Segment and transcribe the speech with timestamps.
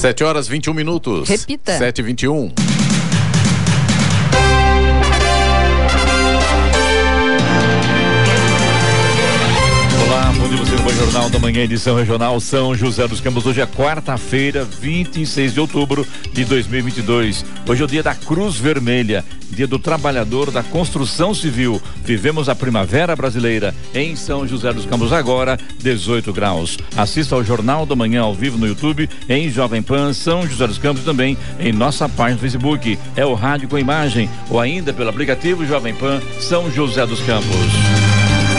[0.00, 1.28] 7 horas 21 minutos.
[1.28, 1.76] Repita.
[1.76, 2.69] 7 e 21
[11.10, 13.46] Jornal da Manhã, edição regional São José dos Campos.
[13.46, 17.44] Hoje é quarta-feira, 26 de outubro de 2022.
[17.68, 21.80] Hoje é o dia da Cruz Vermelha, dia do trabalhador da construção civil.
[22.04, 26.78] Vivemos a primavera brasileira em São José dos Campos agora, 18 graus.
[26.96, 30.78] Assista ao Jornal da Manhã ao vivo no YouTube, em Jovem Pan São José dos
[30.78, 32.98] Campos também em nossa página no Facebook.
[33.14, 38.09] É o rádio com imagem ou ainda pelo aplicativo Jovem Pan São José dos Campos.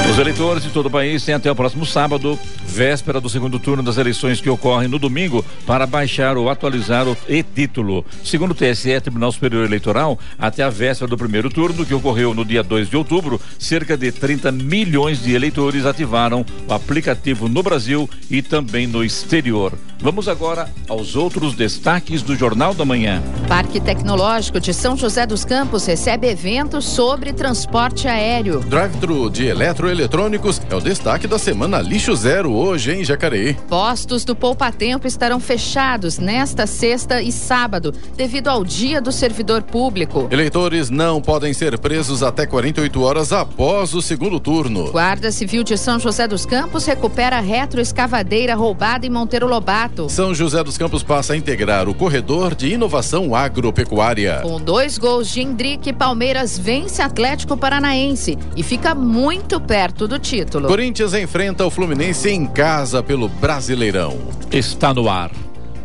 [0.09, 3.81] Os eleitores de todo o país têm até o próximo sábado, véspera do segundo turno
[3.81, 8.05] das eleições que ocorrem no domingo, para baixar ou atualizar o e-título.
[8.23, 12.43] Segundo o TSE, Tribunal Superior Eleitoral, até a véspera do primeiro turno, que ocorreu no
[12.43, 18.09] dia 2 de outubro, cerca de 30 milhões de eleitores ativaram o aplicativo no Brasil
[18.29, 19.73] e também no exterior.
[20.01, 23.21] Vamos agora aos outros destaques do Jornal da Manhã.
[23.47, 28.61] Parque Tecnológico de São José dos Campos recebe eventos sobre transporte aéreo.
[28.61, 29.45] Drive-thru de
[29.91, 33.53] eletroeletrônicos é o destaque da semana Lixo Zero hoje em Jacareí.
[33.67, 39.61] Postos do Poupa Tempo estarão fechados nesta sexta e sábado, devido ao Dia do Servidor
[39.61, 40.27] Público.
[40.31, 44.91] Eleitores não podem ser presos até 48 horas após o segundo turno.
[44.91, 50.09] Guarda Civil de São José dos Campos recupera retroescavadeira roubada em Monteiro Lobato.
[50.09, 54.39] São José dos Campos passa a integrar o corredor de inovação agropecuária.
[54.41, 60.67] Com dois gols de Hendrick, Palmeiras vence Atlético Paranaense e fica muito perto do título.
[60.67, 64.17] Corinthians enfrenta o Fluminense em casa pelo Brasileirão.
[64.51, 65.31] Está no ar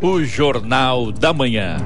[0.01, 1.77] o Jornal da Manhã.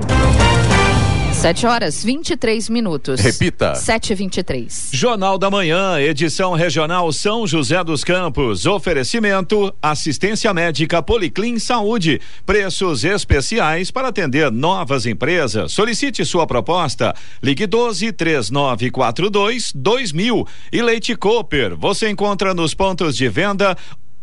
[1.42, 3.20] 7 horas 23 minutos.
[3.20, 3.74] Repita.
[3.74, 8.68] 7 e 23 Jornal da Manhã, edição regional São José dos Campos.
[8.68, 12.22] Oferecimento: assistência médica Policlin Saúde.
[12.46, 15.74] Preços especiais para atender novas empresas.
[15.74, 17.12] Solicite sua proposta.
[17.42, 20.48] Ligue 12 3942 2000.
[20.72, 21.76] E Leite Cooper.
[21.76, 23.76] Você encontra nos pontos de venda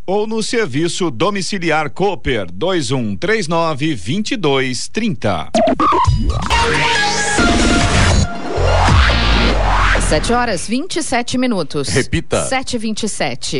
[0.08, 5.50] ou no serviço domiciliar Cooper 2139 2230.
[10.08, 11.88] Sete horas vinte e sete minutos.
[11.88, 12.46] Repita.
[12.46, 13.58] Sete vinte e sete.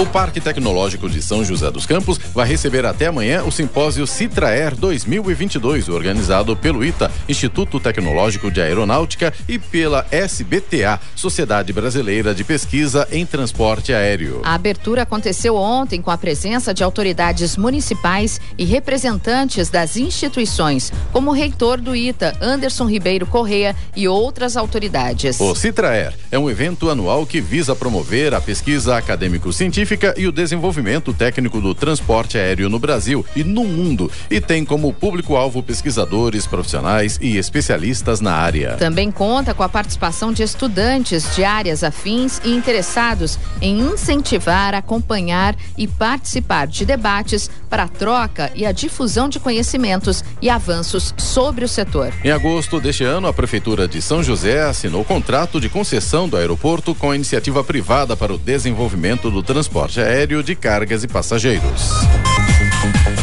[0.00, 4.74] O Parque Tecnológico de São José dos Campos vai receber até amanhã o simpósio Citraer
[4.74, 13.06] 2022, organizado pelo ITA, Instituto Tecnológico de Aeronáutica, e pela SBTA, Sociedade Brasileira de Pesquisa
[13.12, 14.40] em Transporte Aéreo.
[14.42, 21.28] A abertura aconteceu ontem com a presença de autoridades municipais e representantes das instituições, como
[21.28, 25.38] o reitor do ITA, Anderson Ribeiro Correa, e outras autoridades.
[25.38, 30.32] O Citraer é um evento anual que visa promover a pesquisa acadêmico-científica científica e o
[30.32, 36.46] desenvolvimento técnico do transporte aéreo no Brasil e no mundo e tem como público-alvo pesquisadores,
[36.46, 38.76] profissionais e especialistas na área.
[38.76, 45.56] Também conta com a participação de estudantes de áreas afins e interessados em incentivar, acompanhar
[45.76, 51.64] e participar de debates para a troca e a difusão de conhecimentos e avanços sobre
[51.64, 52.12] o setor.
[52.24, 56.36] Em agosto deste ano, a Prefeitura de São José assinou o contrato de concessão do
[56.36, 61.08] aeroporto com a iniciativa privada para o desenvolvimento do transporte transporte aéreo de cargas e
[61.08, 61.90] passageiros.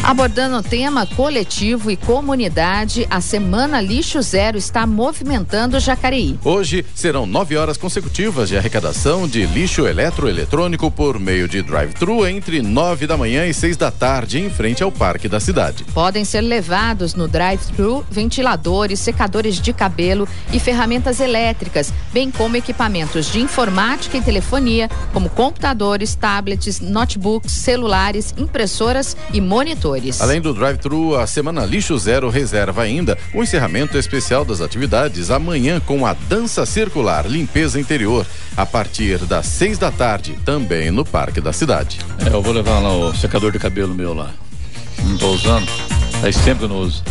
[0.08, 6.38] Abordando o tema coletivo e comunidade, a Semana Lixo Zero está movimentando Jacareí.
[6.42, 12.62] Hoje serão nove horas consecutivas de arrecadação de lixo eletroeletrônico por meio de drive-thru entre
[12.62, 15.84] nove da manhã e seis da tarde, em frente ao Parque da Cidade.
[15.92, 23.30] Podem ser levados no drive-thru ventiladores, secadores de cabelo e ferramentas elétricas, bem como equipamentos
[23.30, 29.97] de informática e telefonia, como computadores, tablets, notebooks, celulares, impressoras e monitores.
[30.20, 35.80] Além do drive-thru, a Semana Lixo Zero reserva ainda o encerramento especial das atividades amanhã
[35.80, 38.26] com a dança circular limpeza interior
[38.56, 41.98] a partir das seis da tarde, também no Parque da Cidade.
[42.24, 44.30] É, eu vou levar lá o secador de cabelo meu lá.
[45.04, 45.68] Não tô usando.
[46.20, 47.02] Faz tempo que eu não uso.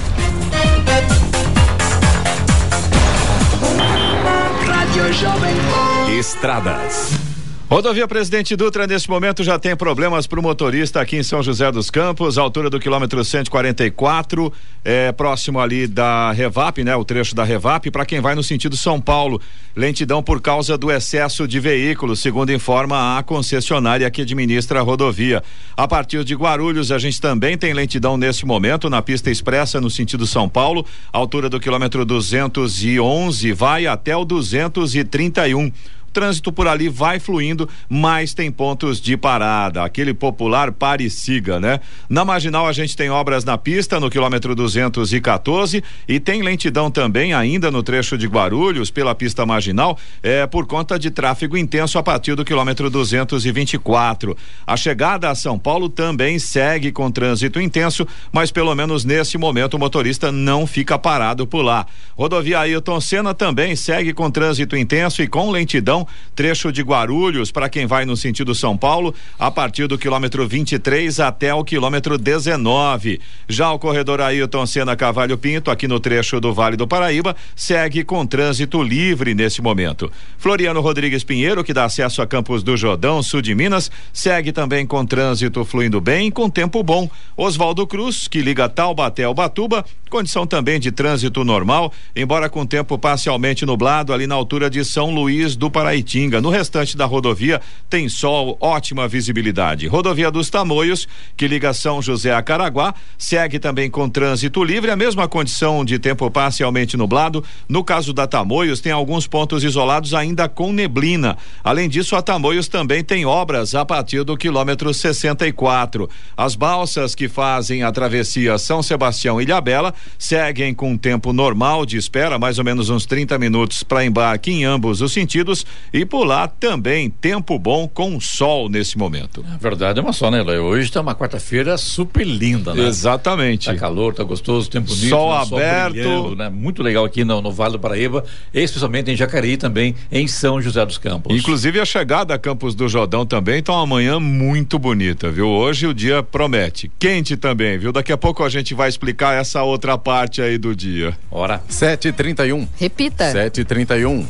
[6.10, 7.27] Estradas.
[7.70, 11.70] Rodovia Presidente Dutra, nesse momento, já tem problemas para o motorista aqui em São José
[11.70, 14.54] dos Campos, altura do quilômetro 144,
[14.86, 16.96] é, próximo ali da Revap, né?
[16.96, 19.42] O trecho da Revap, para quem vai no sentido São Paulo.
[19.76, 25.44] Lentidão por causa do excesso de veículos, segundo informa a concessionária que administra a rodovia.
[25.76, 29.90] A partir de Guarulhos, a gente também tem lentidão nesse momento na pista expressa no
[29.90, 35.70] sentido São Paulo, altura do quilômetro 211, vai até o 231
[36.18, 39.84] trânsito por ali vai fluindo, mas tem pontos de parada.
[39.84, 41.80] Aquele popular pare siga, né?
[42.10, 47.36] Na marginal a gente tem obras na pista no quilômetro 214 e tem lentidão também
[47.36, 52.04] ainda no trecho de Guarulhos pela pista marginal, é por conta de tráfego intenso a
[52.04, 54.36] partir do quilômetro 224.
[54.66, 59.76] A chegada a São Paulo também segue com trânsito intenso, mas pelo menos nesse momento
[59.76, 61.86] o motorista não fica parado por lá.
[62.16, 67.70] Rodovia Ailton Senna também segue com trânsito intenso e com lentidão, trecho de Guarulhos para
[67.70, 73.20] quem vai no sentido São Paulo, a partir do quilômetro 23 até o quilômetro 19.
[73.48, 78.04] Já o corredor Ailton Senna Cavalho Pinto, aqui no trecho do Vale do Paraíba, segue
[78.04, 80.12] com trânsito livre nesse momento.
[80.38, 84.86] Floriano Rodrigues Pinheiro, que dá acesso a Campos do Jordão, sul de Minas, segue também
[84.86, 87.10] com trânsito fluindo bem, com tempo bom.
[87.36, 92.98] Oswaldo Cruz, que liga Taubaté ao Batuba, condição também de trânsito normal, embora com tempo
[92.98, 96.40] parcialmente nublado ali na altura de São Luís do Paraitinga.
[96.42, 99.88] No restante da rodovia tem sol, ótima visibilidade.
[99.88, 104.96] Rodovia dos Tamoios, que liga São José a Caraguá, segue também com trânsito livre, a
[104.96, 107.44] mesma condição de tempo parcialmente nublado.
[107.68, 111.38] No caso da Tamoios, tem alguns pontos isolados ainda com neblina.
[111.64, 116.10] Além disso, a Tamoios também tem obras a partir do quilômetro 64.
[116.36, 121.98] As balsas que fazem a travessia São Sebastião e Ilhabela seguem com tempo normal de
[121.98, 126.24] espera, mais ou menos uns 30 minutos para embarque em ambos os sentidos e por
[126.24, 129.44] lá também tempo bom com sol nesse momento.
[129.54, 130.64] A verdade é uma só, né, Léo?
[130.64, 132.88] Hoje está uma quarta-feira super linda, né?
[132.88, 133.68] Exatamente.
[133.68, 135.42] Tá calor, tá gostoso, tempo bonito, sol né?
[135.42, 136.50] aberto, né?
[136.50, 140.86] Muito legal aqui no, no Vale do Paraíba, especialmente em Jacareí também, em São José
[140.86, 141.36] dos Campos.
[141.36, 145.48] Inclusive a chegada a Campos do Jordão também, então amanhã muito bonita, viu?
[145.48, 146.92] Hoje o dia promete.
[147.00, 147.92] Quente também, viu?
[147.92, 151.18] Daqui a pouco a gente vai explicar essa outra parte aí do dia.
[151.32, 151.62] Ora.
[151.70, 152.68] 7h31.
[152.78, 153.32] Repita.
[153.34, 154.26] 7h31.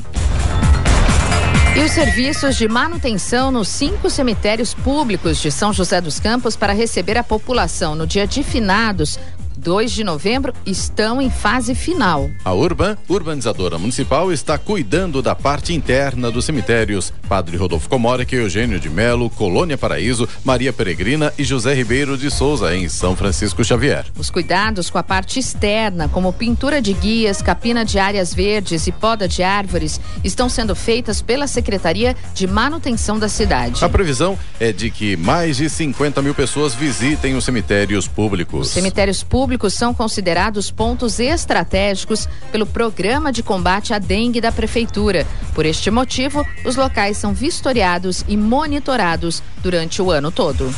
[1.77, 6.73] E os serviços de manutenção nos cinco cemitérios públicos de São José dos Campos para
[6.73, 9.19] receber a população no dia de finados
[9.57, 12.29] 2 de novembro estão em fase final.
[12.45, 18.79] A Urban, urbanizadora municipal, está cuidando da parte interna dos cemitérios Padre Rodolfo Comoric, Eugênio
[18.79, 24.05] de Melo, Colônia Paraíso, Maria Peregrina e José Ribeiro de Souza, em São Francisco Xavier.
[24.17, 28.91] Os cuidados com a parte externa, como pintura de guias, capina de áreas verdes e
[28.91, 33.83] poda de árvores, estão sendo feitas pela Secretaria de Manutenção da cidade.
[33.83, 38.67] A previsão é de que mais de 50 mil pessoas visitem os cemitérios públicos.
[38.67, 44.51] Os cemitérios públicos públicos são considerados pontos estratégicos pelo Programa de Combate à Dengue da
[44.51, 45.25] Prefeitura.
[45.55, 50.69] Por este motivo, os locais são vistoriados e monitorados durante o ano todo.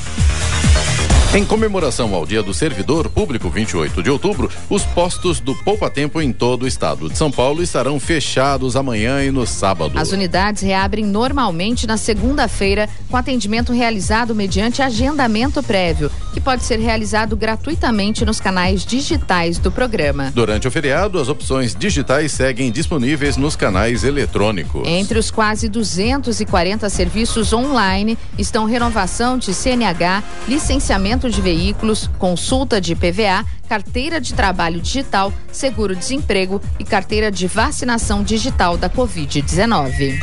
[1.31, 6.19] Em comemoração ao Dia do Servidor Público, 28 de outubro, os postos do Poupa Tempo
[6.19, 9.99] em todo o estado de São Paulo estarão fechados amanhã e no sábado.
[9.99, 16.79] As unidades reabrem normalmente na segunda-feira, com atendimento realizado mediante agendamento prévio, que pode ser
[16.79, 20.31] realizado gratuitamente nos canais digitais do programa.
[20.33, 24.87] Durante o feriado, as opções digitais seguem disponíveis nos canais eletrônicos.
[24.87, 32.93] Entre os quase 240 serviços online estão renovação de CNH, licenciamento de veículos, consulta de
[32.93, 40.19] PVA, carteira de trabalho digital, seguro-desemprego e carteira de vacinação digital da Covid-19.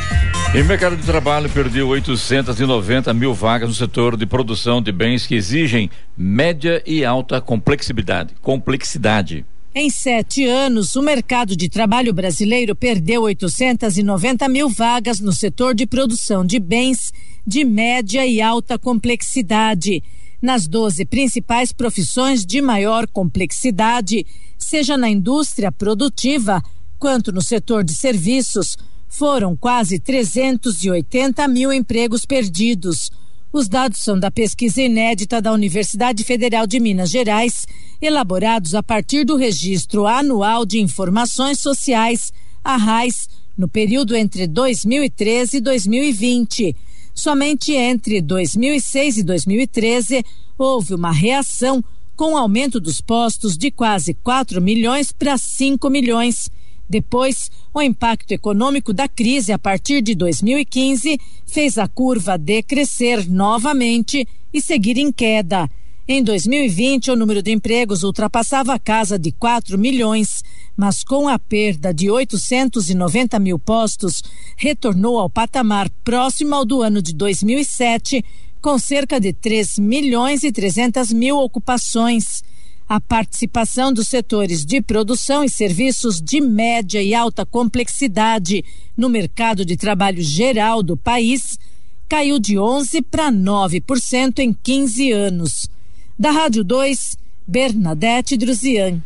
[0.55, 5.27] E o mercado de trabalho perdeu 890 mil vagas no setor de produção de bens
[5.27, 8.33] que exigem média e alta complexidade.
[8.41, 9.45] complexidade.
[9.75, 15.85] Em sete anos, o mercado de trabalho brasileiro perdeu 890 mil vagas no setor de
[15.85, 17.13] produção de bens
[17.45, 20.01] de média e alta complexidade
[20.41, 24.25] nas 12 principais profissões de maior complexidade,
[24.57, 26.61] seja na indústria produtiva
[26.99, 28.77] quanto no setor de serviços,
[29.07, 33.09] foram quase 380 mil empregos perdidos.
[33.51, 37.65] Os dados são da pesquisa inédita da Universidade Federal de Minas Gerais,
[38.01, 42.31] elaborados a partir do Registro Anual de Informações Sociais,
[42.63, 46.75] a RAIS, no período entre 2013 e 2020.
[47.17, 50.23] Somente entre 2006 e 2013
[50.55, 51.83] houve uma reação
[52.15, 56.47] com o aumento dos postos de quase 4 milhões para 5 milhões.
[56.87, 64.27] Depois, o impacto econômico da crise a partir de 2015 fez a curva decrescer novamente
[64.53, 65.67] e seguir em queda.
[66.09, 70.41] Em 2020, o número de empregos ultrapassava a casa de 4 milhões,
[70.77, 74.23] mas com a perda de 890 mil postos,
[74.55, 78.23] retornou ao patamar próximo ao do ano de 2007,
[78.61, 82.41] com cerca de 3 milhões e 300 mil ocupações.
[82.87, 88.63] A participação dos setores de produção e serviços de média e alta complexidade
[88.95, 91.59] no mercado de trabalho geral do país
[92.07, 95.76] caiu de 11% para 9% em 15 anos.
[96.19, 97.15] Da Rádio 2,
[97.47, 99.01] Bernadette Druzian.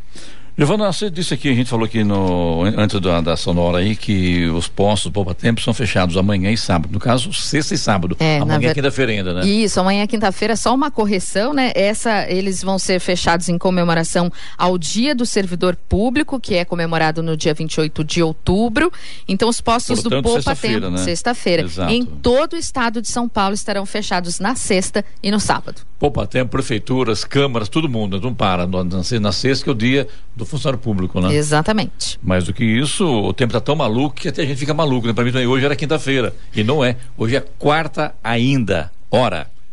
[0.57, 4.45] Giovana, você disse aqui, a gente falou aqui no, antes da, da sonora aí, que
[4.47, 6.91] os postos do Poupa Tempo são fechados amanhã e sábado.
[6.93, 8.15] No caso, sexta e sábado.
[8.19, 8.67] É, amanhã ver...
[8.67, 9.45] é quinta-feira ainda, né?
[9.45, 11.71] Isso, amanhã é quinta-feira, só uma correção, né?
[11.75, 17.23] Essa, eles vão ser fechados em comemoração ao Dia do Servidor Público, que é comemorado
[17.23, 18.91] no dia 28 de outubro.
[19.27, 20.97] Então, os postos Portanto, do Poupa Tempo, né?
[20.97, 25.90] sexta-feira, em todo o estado de São Paulo estarão fechados na sexta e no sábado.
[26.01, 28.65] Poupa Tempo, prefeituras, câmaras, todo mundo, não para.
[28.65, 31.31] Na sexta que é o dia do funcionário público, né?
[31.31, 32.17] Exatamente.
[32.23, 35.05] Mais do que isso, o tempo está tão maluco que até a gente fica maluco,
[35.05, 35.13] né?
[35.13, 36.33] Para mim hoje era quinta-feira.
[36.55, 36.97] E não é.
[37.15, 38.91] Hoje é quarta ainda.
[39.11, 39.47] Hora.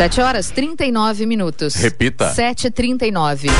[0.00, 1.74] 7 horas 39 minutos.
[1.74, 2.32] Repita.
[2.32, 3.50] 7h39.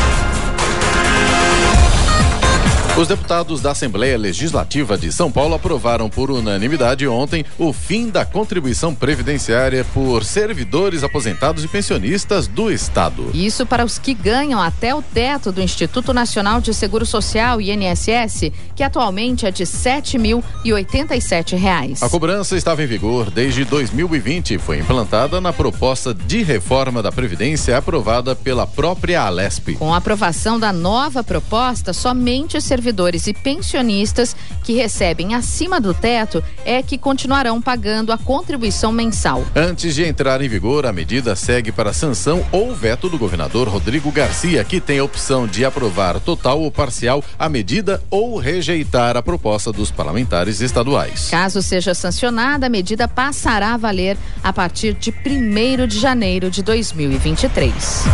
[3.00, 8.25] Os deputados da Assembleia Legislativa de São Paulo aprovaram por unanimidade ontem o fim da
[8.25, 13.30] contribuição previdenciária por servidores aposentados e pensionistas do Estado.
[13.32, 18.50] Isso para os que ganham até o teto do Instituto Nacional de Seguro Social, INSS,
[18.80, 22.02] que atualmente é de R$ 7.087.
[22.02, 27.12] A cobrança estava em vigor desde 2020 e foi implantada na proposta de reforma da
[27.12, 29.75] Previdência aprovada pela própria Alesp.
[29.75, 34.34] Com a aprovação da nova proposta, somente servidores servidores e pensionistas
[34.64, 39.44] que recebem acima do teto é que continuarão pagando a contribuição mensal.
[39.54, 44.10] Antes de entrar em vigor, a medida segue para sanção ou veto do governador Rodrigo
[44.10, 48.69] Garcia, que tem a opção de aprovar total ou parcial a medida ou rejeitar
[49.16, 51.28] a proposta dos parlamentares estaduais.
[51.30, 56.62] Caso seja sancionada, a medida passará a valer a partir de 1 de janeiro de
[56.62, 58.04] 2023.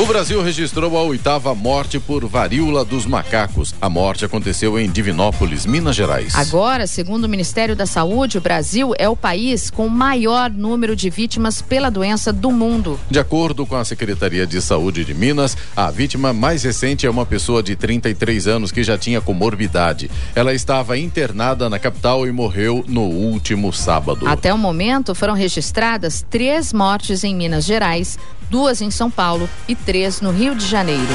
[0.00, 3.74] O Brasil registrou a oitava morte por varíola dos macacos.
[3.78, 6.34] A morte aconteceu em Divinópolis, Minas Gerais.
[6.34, 11.10] Agora, segundo o Ministério da Saúde, o Brasil é o país com maior número de
[11.10, 12.98] vítimas pela doença do mundo.
[13.10, 17.26] De acordo com a Secretaria de Saúde de Minas, a vítima mais recente é uma
[17.26, 20.10] pessoa de 33 anos que já tinha comorbidade.
[20.34, 24.26] Ela estava internada na capital e morreu no último sábado.
[24.26, 28.18] Até o momento, foram registradas três mortes em Minas Gerais,
[28.52, 31.14] duas em São Paulo e três no Rio de Janeiro.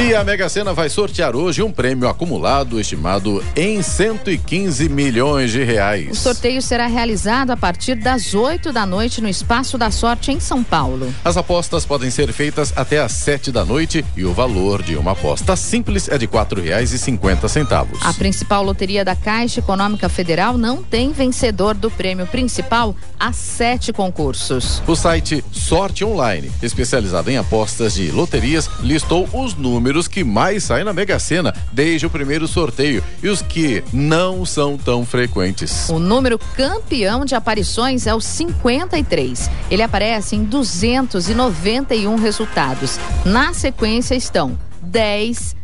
[0.00, 5.62] E a Mega Sena vai sortear hoje um prêmio acumulado estimado em 115 milhões de
[5.62, 6.12] reais.
[6.12, 10.40] O sorteio será realizado a partir das 8 da noite no Espaço da Sorte em
[10.40, 11.14] São Paulo.
[11.22, 15.10] As apostas podem ser feitas até às 7 da noite e o valor de uma
[15.10, 17.98] aposta simples é de quatro reais e cinquenta centavos.
[18.02, 23.92] A principal loteria da Caixa Econômica Federal não tem vencedor do prêmio principal há sete
[23.92, 24.82] concursos.
[24.86, 30.62] O site Sorte Online, especializado em apostas de loterias, listou os números números que mais
[30.62, 35.88] saem na Mega Sena desde o primeiro sorteio e os que não são tão frequentes.
[35.88, 39.50] O número campeão de aparições é o 53.
[39.68, 43.00] Ele aparece em 291 resultados.
[43.24, 45.56] Na sequência estão 10,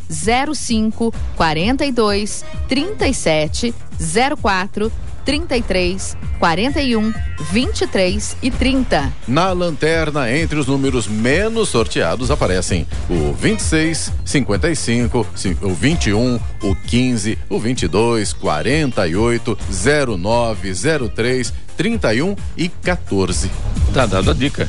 [0.52, 3.73] 05, 42, 37,
[4.42, 4.92] 04,
[5.26, 7.12] 33, 41,
[7.50, 9.12] 23 e 30.
[9.26, 15.26] Na lanterna, entre os números menos sorteados, aparecem o 26, 55,
[15.62, 19.59] o 21, o 15, o 22, 48,
[20.16, 20.73] 09,
[21.12, 23.50] 03, 31 e 14.
[23.92, 24.68] Tá dado a dica.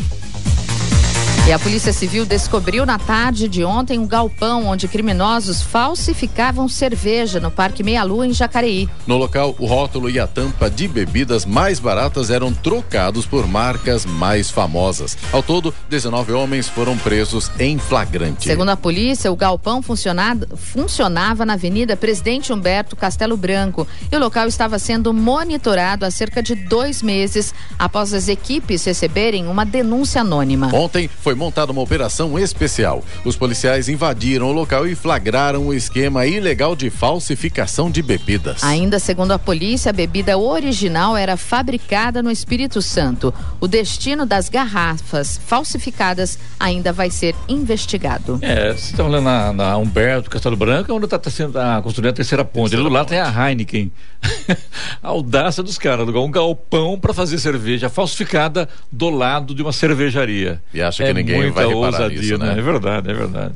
[1.48, 7.40] E a Polícia Civil descobriu na tarde de ontem um galpão onde criminosos falsificavam cerveja
[7.40, 8.90] no Parque Meia Lua, em Jacareí.
[9.08, 14.06] No local, o rótulo e a tampa de bebidas mais baratas eram trocados por marcas
[14.06, 15.18] mais famosas.
[15.32, 18.50] Ao todo, 19 homens foram presos em flagrante.
[18.50, 24.48] Segundo a polícia, o galpão funcionava na Avenida Presidente Humberto Castelo Branco e o local
[24.48, 30.76] estava sendo monitorado há cerca de dois meses após as equipes receberem uma denúncia anônima.
[30.76, 33.04] Ontem foi montada uma operação especial.
[33.24, 38.64] Os policiais invadiram o local e flagraram o esquema ilegal de falsificação de bebidas.
[38.64, 43.34] Ainda segundo a polícia, a bebida original era fabricada no Espírito Santo.
[43.60, 48.40] O destino das garrafas falsificadas ainda vai ser investigado.
[48.42, 52.10] É, vocês estão olhando na, na Humberto Castelo Branco, onde está tá sendo tá construindo
[52.10, 52.76] a terceira ponte.
[52.76, 53.92] Ali do lado tem a Heineken.
[55.02, 59.72] a audácia dos caras, alugar um galpão para fazer cerveja falsificada do lado de uma
[59.72, 60.62] cervejaria.
[60.74, 62.54] E acha que é ninguém vai reparar ousadia, nisso, né?
[62.54, 62.60] né?
[62.60, 63.54] É verdade, é verdade.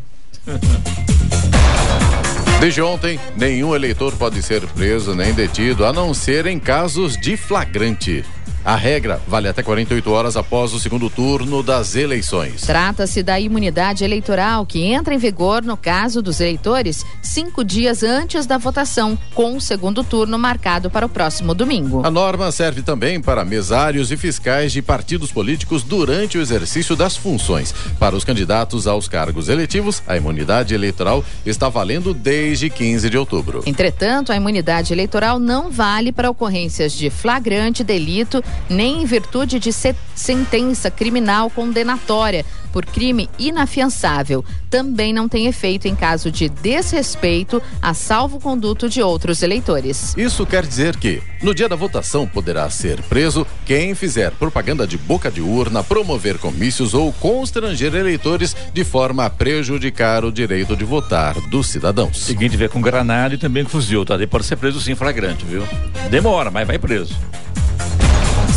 [2.60, 7.36] Desde ontem, nenhum eleitor pode ser preso nem detido, a não ser em casos de
[7.36, 8.24] flagrante.
[8.64, 12.62] A regra vale até 48 horas após o segundo turno das eleições.
[12.62, 18.46] Trata-se da imunidade eleitoral que entra em vigor no caso dos eleitores cinco dias antes
[18.46, 22.06] da votação, com o segundo turno marcado para o próximo domingo.
[22.06, 27.18] A norma serve também para mesários e fiscais de partidos políticos durante o exercício das
[27.18, 27.74] funções.
[27.98, 33.64] Para os candidatos aos cargos eletivos, a imunidade eleitoral está valendo desde 15 de outubro.
[33.66, 39.72] Entretanto, a imunidade eleitoral não vale para ocorrências de flagrante delito nem em virtude de
[40.16, 44.46] sentença criminal condenatória por crime inafiançável.
[44.70, 50.16] Também não tem efeito em caso de desrespeito a salvo-conduto de outros eleitores.
[50.16, 54.98] Isso quer dizer que, no dia da votação, poderá ser preso quem fizer propaganda de
[54.98, 60.86] boca de urna, promover comícios ou constranger eleitores de forma a prejudicar o direito de
[60.86, 62.18] votar dos cidadãos.
[62.18, 64.16] Seguinte, vê com granada e também com fuzil, tá?
[64.16, 65.64] Daí pode ser preso sim flagrante, viu?
[66.10, 67.16] Demora, mas vai preso.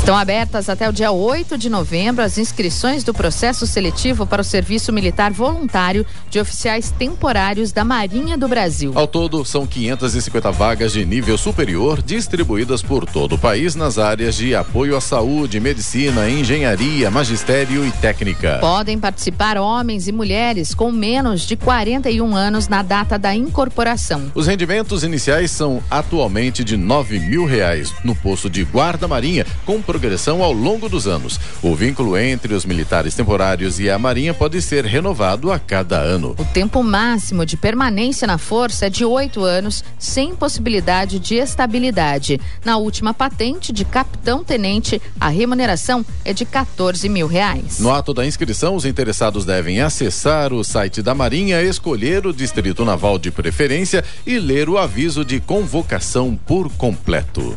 [0.05, 4.45] Estão abertas até o dia 8 de novembro as inscrições do processo seletivo para o
[4.45, 8.93] serviço militar voluntário de oficiais temporários da Marinha do Brasil.
[8.95, 14.35] Ao todo, são 550 vagas de nível superior distribuídas por todo o país nas áreas
[14.35, 18.59] de apoio à saúde, medicina, engenharia, magistério e técnica.
[18.61, 24.31] Podem participar homens e mulheres com menos de 41 anos na data da incorporação.
[24.35, 30.43] Os rendimentos iniciais são atualmente de 9 mil reais no posto de guarda-marinha, com progressão
[30.43, 31.39] ao longo dos anos.
[31.63, 36.35] O vínculo entre os militares temporários e a Marinha pode ser renovado a cada ano.
[36.37, 42.41] O tempo máximo de permanência na força é de oito anos, sem possibilidade de estabilidade.
[42.65, 47.79] Na última patente de capitão-tenente, a remuneração é de 14 mil reais.
[47.79, 52.85] No ato da inscrição, os interessados devem acessar o site da Marinha, escolher o distrito
[52.85, 57.57] naval de preferência e ler o aviso de convocação por completo.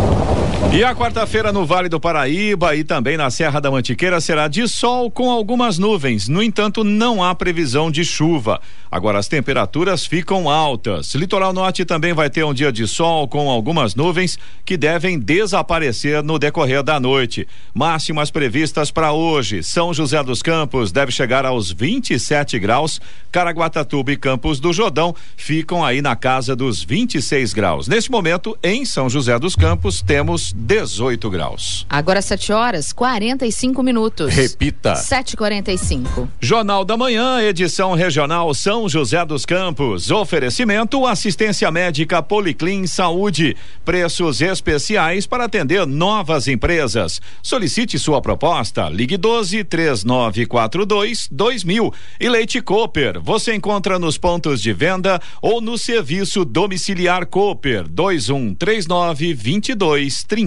[0.69, 4.65] E a quarta-feira no Vale do Paraíba e também na Serra da Mantiqueira será de
[4.69, 6.29] sol com algumas nuvens.
[6.29, 8.61] No entanto, não há previsão de chuva.
[8.89, 11.13] Agora as temperaturas ficam altas.
[11.13, 16.23] Litoral Norte também vai ter um dia de sol com algumas nuvens que devem desaparecer
[16.23, 17.45] no decorrer da noite.
[17.73, 19.63] Máximas previstas para hoje.
[19.63, 23.01] São José dos Campos deve chegar aos 27 graus.
[23.29, 27.87] Caraguatatuba e Campos do Jordão ficam aí na casa dos 26 graus.
[27.89, 31.85] Neste momento, em São José dos Campos, temos 18 graus.
[31.89, 34.33] Agora 7 horas 45 minutos.
[34.33, 34.93] Repita.
[34.93, 36.27] 7h45.
[36.39, 40.11] Jornal da Manhã, edição regional São José dos Campos.
[40.11, 43.55] Oferecimento assistência médica Policlin Saúde.
[43.85, 47.21] Preços especiais para atender novas empresas.
[47.41, 48.89] Solicite sua proposta.
[48.89, 51.93] Ligue 12 3942 2000.
[52.19, 53.19] E Leite Cooper.
[53.21, 60.40] Você encontra nos pontos de venda ou no serviço domiciliar Cooper 2139 2230.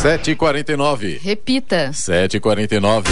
[0.00, 1.18] Sete e quarenta e nove.
[1.20, 1.92] Repita.
[1.92, 3.10] Sete e quarenta e nove.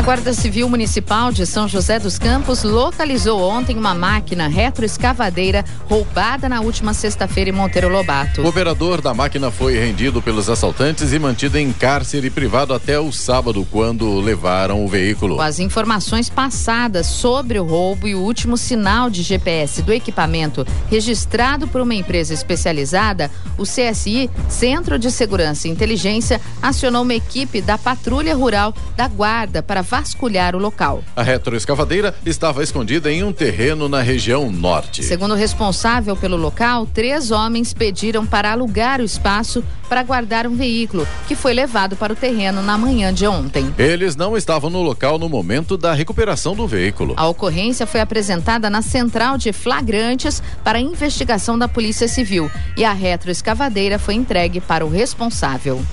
[0.00, 6.48] A Guarda Civil Municipal de São José dos Campos localizou ontem uma máquina retroescavadeira roubada
[6.48, 8.40] na última sexta-feira em Monteiro Lobato.
[8.40, 13.12] O operador da máquina foi rendido pelos assaltantes e mantido em cárcere privado até o
[13.12, 15.36] sábado, quando levaram o veículo.
[15.36, 20.66] Com as informações passadas sobre o roubo e o último sinal de GPS do equipamento
[20.88, 27.60] registrado por uma empresa especializada, o CSI, Centro de Segurança e Inteligência, acionou uma equipe
[27.60, 31.02] da Patrulha Rural da Guarda para vasculhar o local.
[31.16, 35.02] A retroescavadeira estava escondida em um terreno na região norte.
[35.02, 40.54] Segundo o responsável pelo local, três homens pediram para alugar o espaço para guardar um
[40.54, 43.74] veículo que foi levado para o terreno na manhã de ontem.
[43.76, 47.14] Eles não estavam no local no momento da recuperação do veículo.
[47.16, 52.92] A ocorrência foi apresentada na central de flagrantes para investigação da Polícia Civil e a
[52.92, 55.84] retroescavadeira foi entregue para o responsável.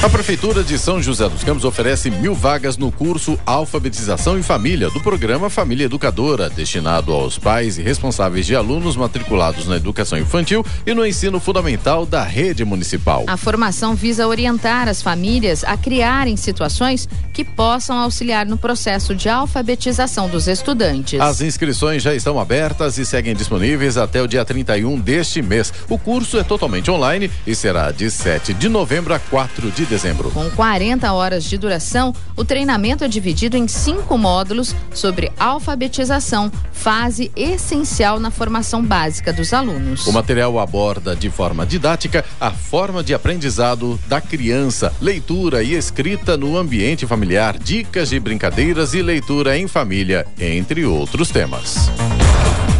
[0.00, 4.88] A Prefeitura de São José dos Campos oferece mil vagas no curso Alfabetização em Família
[4.90, 10.64] do programa Família Educadora, destinado aos pais e responsáveis de alunos matriculados na educação infantil
[10.86, 13.24] e no ensino fundamental da rede municipal.
[13.26, 19.28] A formação visa orientar as famílias a criarem situações que possam auxiliar no processo de
[19.28, 21.20] alfabetização dos estudantes.
[21.20, 25.72] As inscrições já estão abertas e seguem disponíveis até o dia 31 deste mês.
[25.88, 30.30] O curso é totalmente online e será de 7 de novembro a 4 de dezembro.
[30.30, 37.30] Com 40 horas de duração, o treinamento é dividido em cinco módulos sobre alfabetização, fase
[37.34, 40.06] essencial na formação básica dos alunos.
[40.06, 46.36] O material aborda de forma didática a forma de aprendizado da criança, leitura e escrita
[46.36, 51.90] no ambiente familiar, dicas de brincadeiras e leitura em família, entre outros temas.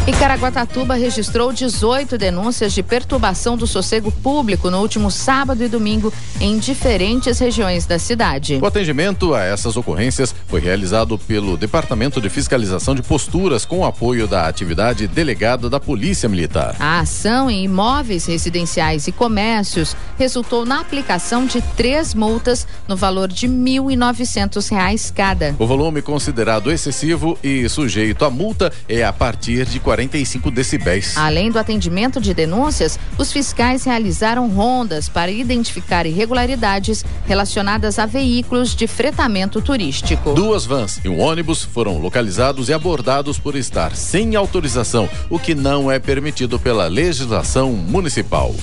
[0.09, 6.11] E Caraguatatuba registrou 18 denúncias de perturbação do sossego público no último sábado e domingo
[6.41, 8.57] em diferentes regiões da cidade.
[8.59, 14.27] O atendimento a essas ocorrências foi realizado pelo Departamento de Fiscalização de Posturas com apoio
[14.27, 16.75] da atividade delegada da Polícia Militar.
[16.79, 23.27] A ação em imóveis residenciais e comércios resultou na aplicação de três multas no valor
[23.27, 25.55] de R$ 1.900 cada.
[25.59, 31.17] O volume considerado excessivo e sujeito à multa é a partir de 40 45 decibéis.
[31.17, 38.73] Além do atendimento de denúncias, os fiscais realizaram rondas para identificar irregularidades relacionadas a veículos
[38.73, 40.33] de fretamento turístico.
[40.33, 45.53] Duas vans e um ônibus foram localizados e abordados por estar sem autorização, o que
[45.53, 48.55] não é permitido pela legislação municipal.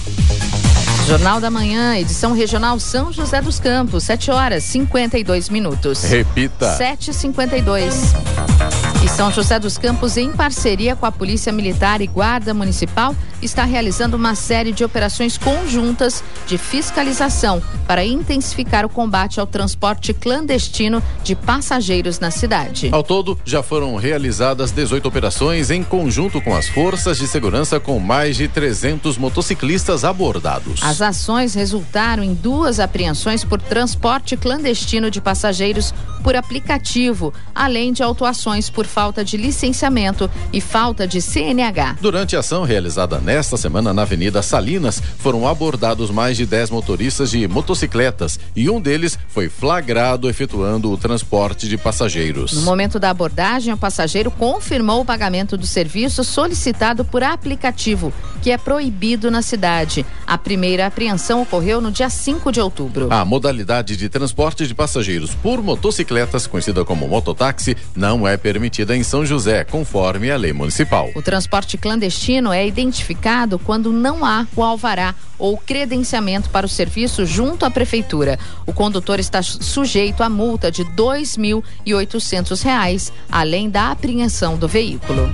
[1.07, 6.03] Jornal da Manhã, edição regional São José dos Campos, 7 horas 52 minutos.
[6.03, 6.77] Repita.
[6.79, 8.96] 7h52.
[9.07, 13.65] E São José dos Campos, em parceria com a Polícia Militar e Guarda Municipal, está
[13.65, 21.01] realizando uma série de operações conjuntas de fiscalização para intensificar o combate ao transporte clandestino
[21.23, 22.89] de passageiros na cidade.
[22.91, 28.01] Ao todo, já foram realizadas 18 operações em conjunto com as forças de segurança, com
[28.01, 30.83] mais de 300 motociclistas abordados.
[30.83, 38.03] As ações resultaram em duas apreensões por transporte clandestino de passageiros por aplicativo, além de
[38.03, 41.99] autuações por falta de licenciamento e falta de CNH.
[42.01, 47.31] Durante a ação realizada nesta semana na Avenida Salinas, foram abordados mais de 10 motoristas
[47.31, 52.55] de motocicletas e um deles foi flagrado efetuando o transporte de passageiros.
[52.55, 58.15] No momento da abordagem, o passageiro confirmou o pagamento do serviço solicitado por aplicativo,
[58.47, 60.07] que é proibido na cidade.
[60.25, 63.09] A primeira apreensão ocorreu no dia 5 de outubro.
[63.11, 69.03] A modalidade de transporte de passageiros por motocicletas, conhecida como mototáxi, não é permitida em
[69.03, 71.11] São José, conforme a lei municipal.
[71.17, 77.27] O transporte clandestino é identificado quando não há o alvará ou credenciamento para o serviço
[77.27, 78.39] junto à prefeitura.
[78.65, 85.33] O condutor está sujeito a multa de R$ 2.800, além da apreensão do veículo.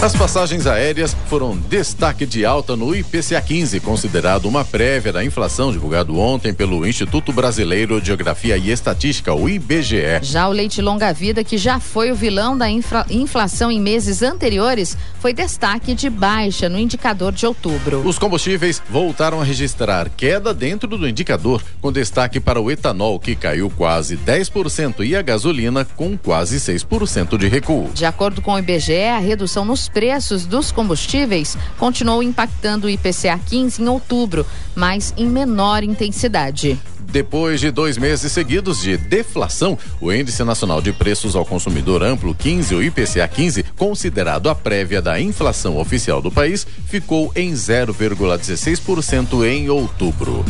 [0.00, 5.72] As passagens aéreas foram destaque de alta no IPCA 15, considerado uma prévia da inflação
[5.72, 10.20] divulgado ontem pelo Instituto Brasileiro de Geografia e Estatística, o IBGE.
[10.22, 14.96] Já o leite longa-vida, que já foi o vilão da infra, inflação em meses anteriores,
[15.18, 18.06] foi destaque de baixa no indicador de outubro.
[18.06, 23.34] Os combustíveis voltaram a registrar queda dentro do indicador, com destaque para o etanol, que
[23.34, 27.90] caiu quase 10%, e a gasolina, com quase 6% de recuo.
[27.92, 33.38] De acordo com o IBGE, a redução nos preços dos combustíveis continuou impactando o IPCA
[33.46, 36.78] 15 em outubro, mas em menor intensidade.
[37.10, 42.34] Depois de dois meses seguidos de deflação, o Índice Nacional de Preços ao Consumidor Amplo
[42.34, 49.46] 15, o IPCA 15, considerado a prévia da inflação oficial do país, ficou em 0,16%
[49.46, 50.44] em outubro.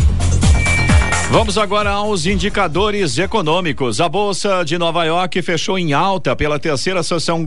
[1.31, 4.01] Vamos agora aos indicadores econômicos.
[4.01, 7.45] A Bolsa de Nova York fechou em alta pela terceira sessão,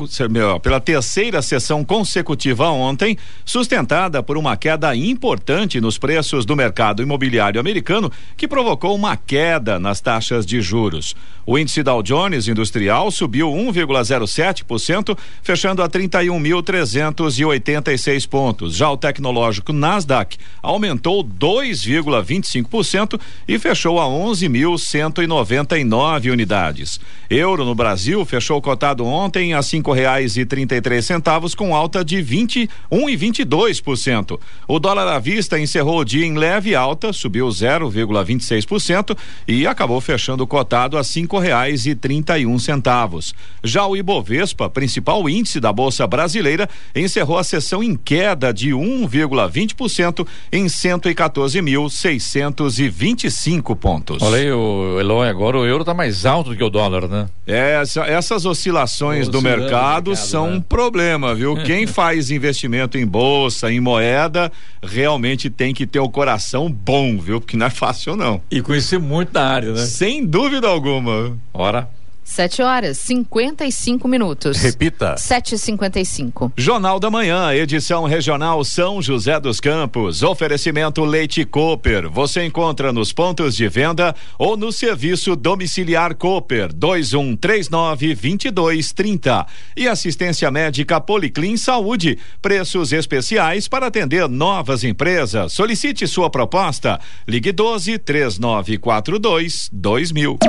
[0.62, 7.60] pela terceira sessão consecutiva ontem, sustentada por uma queda importante nos preços do mercado imobiliário
[7.60, 11.16] americano, que provocou uma queda nas taxas de juros.
[11.44, 18.76] O índice Dow Jones Industrial subiu 1,07%, fechando a 31.386 pontos.
[18.76, 27.00] Já o tecnológico Nasdaq aumentou 2,25% e fechou fechou a 11.199 unidades.
[27.30, 31.74] Euro no Brasil fechou cotado ontem a cinco reais e trinta e três centavos com
[31.74, 34.38] alta de 21 e 22 por cento.
[34.68, 40.46] O dólar à vista encerrou o dia em leve alta, subiu 0,26% e acabou fechando
[40.46, 43.34] cotado a cinco reais e trinta e um centavos.
[43.64, 50.28] Já o Ibovespa, principal índice da bolsa brasileira, encerrou a sessão em queda de 1,20%
[50.52, 54.22] em 114.625 cinco pontos.
[54.22, 57.28] Olha aí, o Eloy, agora o euro está mais alto do que o dólar, né?
[57.46, 60.56] É, essa, essas oscilações do mercado, mercado são né?
[60.56, 61.56] um problema, viu?
[61.64, 67.40] Quem faz investimento em bolsa, em moeda, realmente tem que ter o coração bom, viu?
[67.40, 68.42] Porque não é fácil, não.
[68.50, 69.86] E conhecer muito da área, né?
[69.86, 71.38] Sem dúvida alguma.
[71.54, 71.88] Ora.
[72.32, 74.56] 7 horas 55 minutos.
[74.58, 75.16] Repita.
[75.16, 76.54] 7h55.
[76.56, 80.24] Jornal da Manhã, edição regional São José dos Campos.
[80.24, 82.10] Oferecimento Leite Cooper.
[82.10, 89.46] Você encontra nos pontos de venda ou no serviço domiciliar Cooper 2139 2230.
[89.76, 92.18] E assistência médica Policlin Saúde.
[92.42, 95.52] Preços especiais para atender novas empresas.
[95.52, 96.98] Solicite sua proposta.
[97.28, 100.40] Ligue 12 3942 2000.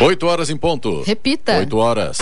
[0.00, 1.02] 8 horas em ponto.
[1.04, 1.58] Repita.
[1.58, 2.18] 8 horas.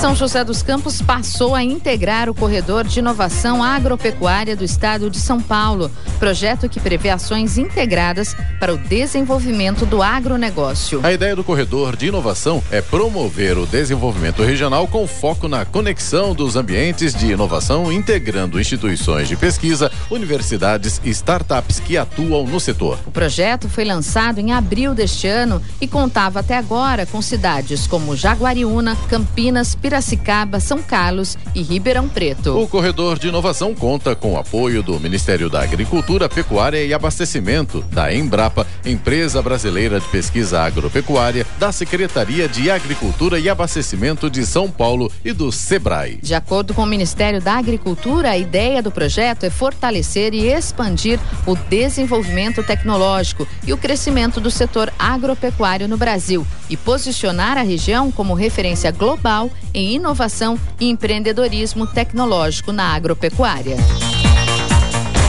[0.00, 5.18] São José dos Campos passou a integrar o corredor de inovação agropecuária do estado de
[5.18, 11.00] São Paulo, projeto que prevê ações integradas para o desenvolvimento do agronegócio.
[11.02, 16.34] A ideia do corredor de inovação é promover o desenvolvimento regional com foco na conexão
[16.34, 22.98] dos ambientes de inovação, integrando instituições de pesquisa, universidades e startups que atuam no setor.
[23.06, 28.14] O projeto foi lançado em abril deste ano e contava até agora com cidades como
[28.14, 32.58] Jaguariúna, Campinas, Piracicaba, São Carlos e Ribeirão Preto.
[32.58, 37.84] O corredor de inovação conta com o apoio do Ministério da Agricultura, Pecuária e Abastecimento,
[37.92, 44.68] da Embrapa, Empresa Brasileira de Pesquisa Agropecuária, da Secretaria de Agricultura e Abastecimento de São
[44.68, 46.18] Paulo e do SEBRAE.
[46.20, 51.20] De acordo com o Ministério da Agricultura, a ideia do projeto é fortalecer e expandir
[51.46, 58.10] o desenvolvimento tecnológico e o crescimento do setor agropecuário no Brasil e posicionar a região
[58.10, 63.76] como referência global em inovação e empreendedorismo tecnológico na agropecuária.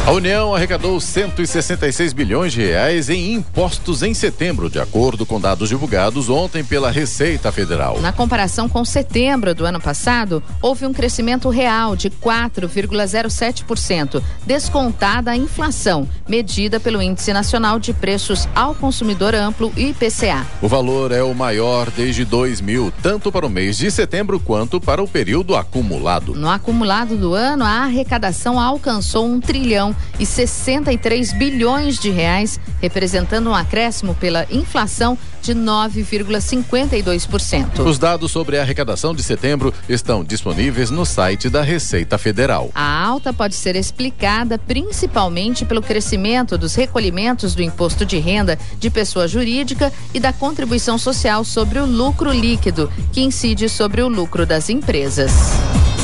[0.07, 5.67] A União arrecadou 166 bilhões de reais em impostos em setembro, de acordo com dados
[5.67, 7.99] divulgados ontem pela Receita Federal.
[7.99, 15.35] Na comparação com setembro do ano passado, houve um crescimento real de 4,07%, descontada a
[15.35, 20.47] inflação, medida pelo Índice Nacional de Preços ao Consumidor Amplo IPCA.
[20.61, 25.03] O valor é o maior desde 2000, tanto para o mês de setembro quanto para
[25.03, 26.33] o período acumulado.
[26.33, 33.49] No acumulado do ano, a arrecadação alcançou um trilhão e 63 bilhões de reais, representando
[33.49, 37.85] um acréscimo pela inflação de 9,52%.
[37.85, 42.69] Os dados sobre a arrecadação de setembro estão disponíveis no site da Receita Federal.
[42.75, 48.89] A alta pode ser explicada principalmente pelo crescimento dos recolhimentos do imposto de renda de
[48.89, 54.45] pessoa jurídica e da contribuição social sobre o lucro líquido, que incide sobre o lucro
[54.45, 55.31] das empresas.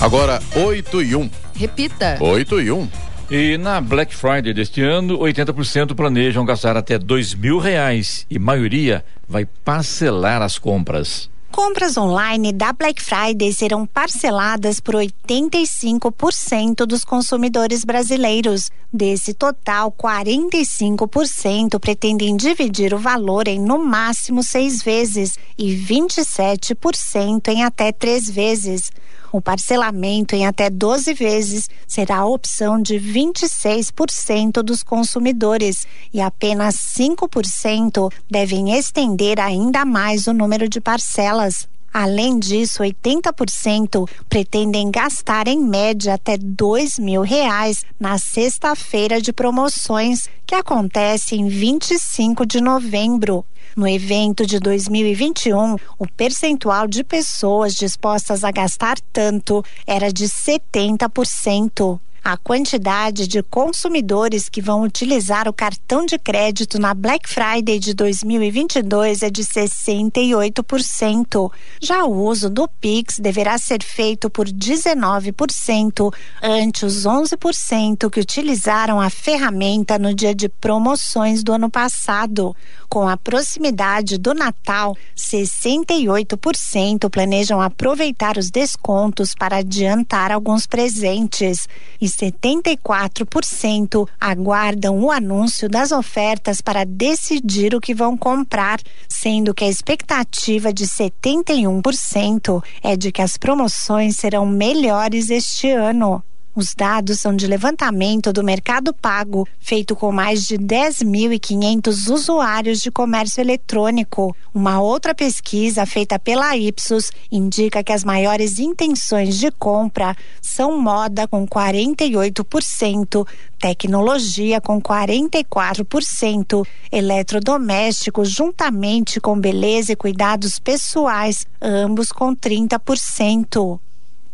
[0.02, 1.30] Agora, 8 e 1.
[1.56, 2.18] Repita.
[2.20, 2.90] 8 e 1.
[3.32, 9.04] E na Black Friday deste ano, 80% planejam gastar até dois mil reais e maioria
[9.28, 11.32] vai parcelar as compras.
[11.50, 18.72] Compras online da Black Friday serão parceladas por 85% dos consumidores brasileiros.
[18.92, 27.64] Desse total, 45% pretendem dividir o valor em no máximo seis vezes e 27% em
[27.64, 28.92] até três vezes.
[29.34, 36.76] O parcelamento em até 12 vezes será a opção de 26% dos consumidores e apenas
[36.76, 41.68] 5% devem estender ainda mais o número de parcelas.
[41.94, 50.28] Além disso, 80% pretendem gastar em média até dois mil reais na sexta-feira de promoções,
[50.44, 53.46] que acontece em 25 de novembro.
[53.76, 62.00] No evento de 2021, o percentual de pessoas dispostas a gastar tanto era de 70%.
[62.24, 67.94] A quantidade de consumidores que vão utilizar o cartão de crédito na Black Friday de
[67.94, 71.52] 2022 é de 68%.
[71.82, 79.02] Já o uso do Pix deverá ser feito por 19%, ante os 11% que utilizaram
[79.02, 82.56] a ferramenta no dia de promoções do ano passado.
[82.88, 91.68] Com a proximidade do Natal, 68% planejam aproveitar os descontos para adiantar alguns presentes
[92.00, 99.64] e 74% aguardam o anúncio das ofertas para decidir o que vão comprar, sendo que
[99.64, 106.24] a expectativa de 71% é de que as promoções serão melhores este ano.
[106.56, 112.92] Os dados são de levantamento do Mercado Pago, feito com mais de 10.500 usuários de
[112.92, 114.36] comércio eletrônico.
[114.54, 121.28] Uma outra pesquisa feita pela Ipsos indica que as maiores intenções de compra são moda
[121.28, 133.80] com 48%, tecnologia com 44%, eletrodomésticos juntamente com beleza e cuidados pessoais, ambos com 30%.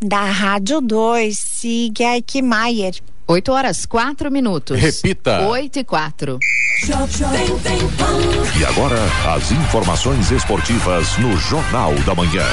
[0.01, 2.95] Da Rádio 2, siga Eichmeier.
[3.27, 4.79] 8 horas 4 minutos.
[4.79, 5.47] Repita.
[5.47, 6.39] 8 e 4.
[8.57, 8.97] E agora,
[9.35, 12.45] as informações esportivas no Jornal da Manhã.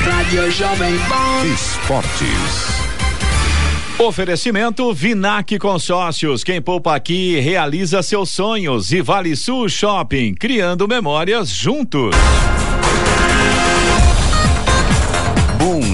[0.00, 1.46] Rádio Jovem Pan.
[1.54, 2.80] Esportes.
[3.98, 6.42] Oferecimento Vinac Consórcios.
[6.42, 8.92] Quem poupa aqui realiza seus sonhos.
[8.92, 12.16] E Vale Sul Shopping, criando memórias juntos.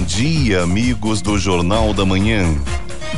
[0.07, 2.55] Dia, amigos do Jornal da Manhã.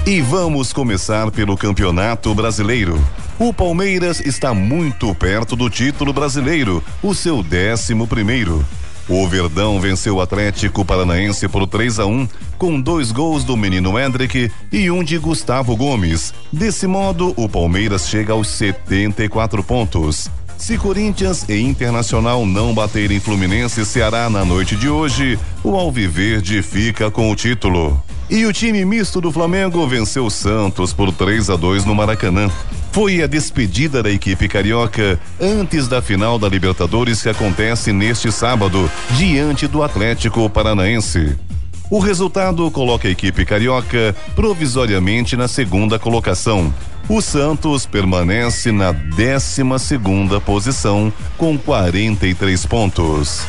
[0.07, 2.99] E vamos começar pelo Campeonato Brasileiro.
[3.37, 8.65] O Palmeiras está muito perto do título brasileiro, o seu décimo primeiro.
[9.07, 13.97] O Verdão venceu o Atlético Paranaense por 3 a 1, com dois gols do menino
[13.97, 16.33] Hendrick e um de Gustavo Gomes.
[16.51, 20.27] Desse modo, o Palmeiras chega aos 74 pontos.
[20.59, 26.61] Se Corinthians e Internacional não baterem Fluminense e Ceará na noite de hoje, o Alviverde
[26.61, 27.99] fica com o título.
[28.29, 32.51] E o time misto do Flamengo venceu o Santos por 3 a 2 no Maracanã.
[32.91, 38.91] Foi a despedida da equipe carioca antes da final da Libertadores que acontece neste sábado,
[39.17, 41.37] diante do Atlético Paranaense.
[41.89, 46.71] O resultado coloca a equipe carioca provisoriamente na segunda colocação.
[47.09, 53.47] O Santos permanece na 12 segunda posição com 43 pontos.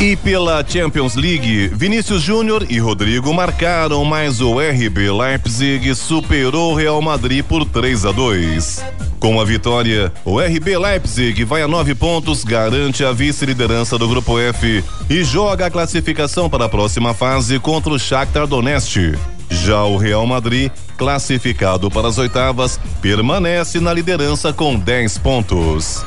[0.00, 6.74] E pela Champions League, Vinícius Júnior e Rodrigo marcaram, mas o RB Leipzig superou o
[6.74, 8.84] Real Madrid por 3 a 2.
[9.20, 14.36] Com a vitória, o RB Leipzig vai a nove pontos, garante a vice-liderança do Grupo
[14.36, 19.16] F e joga a classificação para a próxima fase contra o Shakhtar Donetsk.
[19.50, 26.04] Já o Real Madrid, classificado para as oitavas, permanece na liderança com 10 pontos.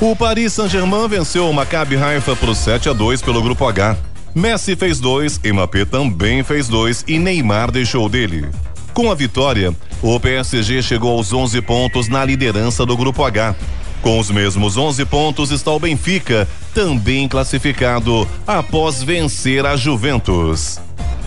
[0.00, 3.98] O Paris Saint-Germain venceu o Maccabi Haifa por 7 a 2 pelo grupo H.
[4.34, 8.48] Messi fez dois, Mbappé também fez dois e Neymar deixou dele.
[8.94, 13.54] Com a vitória, o PSG chegou aos 11 pontos na liderança do grupo H.
[14.02, 20.80] Com os mesmos 11 pontos está o Benfica, também classificado após vencer a Juventus.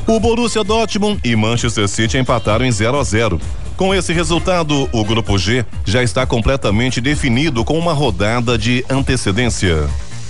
[0.05, 3.39] O Borussia Dortmund e Manchester City empataram em 0 a 0.
[3.77, 9.87] Com esse resultado, o grupo G já está completamente definido com uma rodada de antecedência.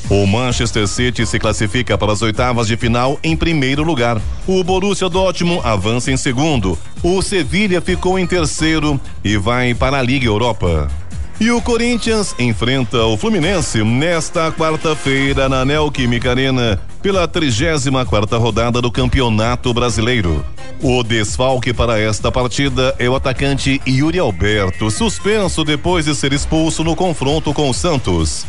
[0.09, 4.21] O Manchester City se classifica para as oitavas de final em primeiro lugar.
[4.45, 6.77] O Borussia Dortmund avança em segundo.
[7.01, 10.87] O Sevilha ficou em terceiro e vai para a Liga Europa.
[11.43, 18.81] E o Corinthians enfrenta o Fluminense nesta quarta-feira na Neoquímica Arena pela 34 quarta rodada
[18.81, 20.45] do Campeonato Brasileiro.
[20.81, 26.81] O desfalque para esta partida é o atacante Yuri Alberto, suspenso depois de ser expulso
[26.81, 28.45] no confronto com o Santos.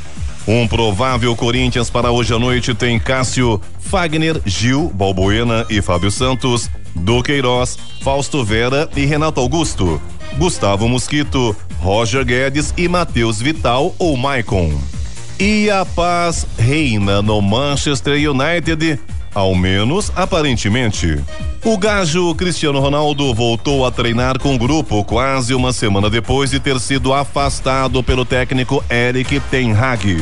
[0.47, 6.71] Um provável Corinthians para hoje à noite tem Cássio, Fagner, Gil, Balbuena e Fábio Santos,
[6.95, 10.01] Duqueiroz, Fausto Vera e Renato Augusto,
[10.39, 14.73] Gustavo Mosquito, Roger Guedes e Matheus Vital ou Maicon.
[15.39, 18.99] E a paz reina no Manchester United,
[19.35, 21.23] ao menos aparentemente.
[21.63, 26.59] O gajo Cristiano Ronaldo voltou a treinar com o grupo quase uma semana depois de
[26.59, 30.17] ter sido afastado pelo técnico Eric Ten Hag.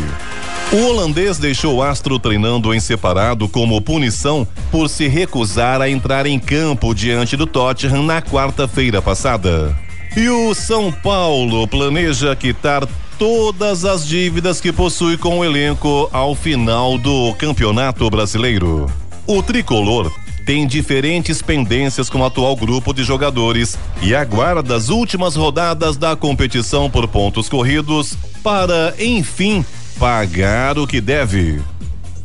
[0.73, 6.27] O holandês deixou o astro treinando em separado como punição por se recusar a entrar
[6.27, 9.77] em campo diante do Tottenham na quarta-feira passada.
[10.15, 12.87] E o São Paulo planeja quitar
[13.19, 18.91] todas as dívidas que possui com o elenco ao final do Campeonato Brasileiro.
[19.27, 20.13] O tricolor
[20.45, 26.15] tem diferentes pendências com o atual grupo de jogadores e aguarda as últimas rodadas da
[26.15, 29.65] competição por pontos corridos para, enfim,
[29.99, 31.63] pagar o que deve.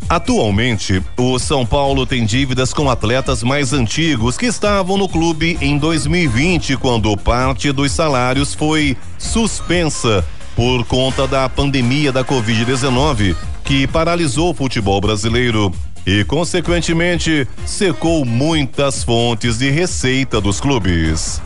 [0.10, 5.78] Atualmente, o São Paulo tem dívidas com atletas mais antigos que estavam no clube em
[5.78, 10.24] 2020, quando parte dos salários foi suspensa
[10.56, 15.74] por conta da pandemia da Covid-19, que paralisou o futebol brasileiro
[16.06, 21.42] e, consequentemente, secou muitas fontes de receita dos clubes.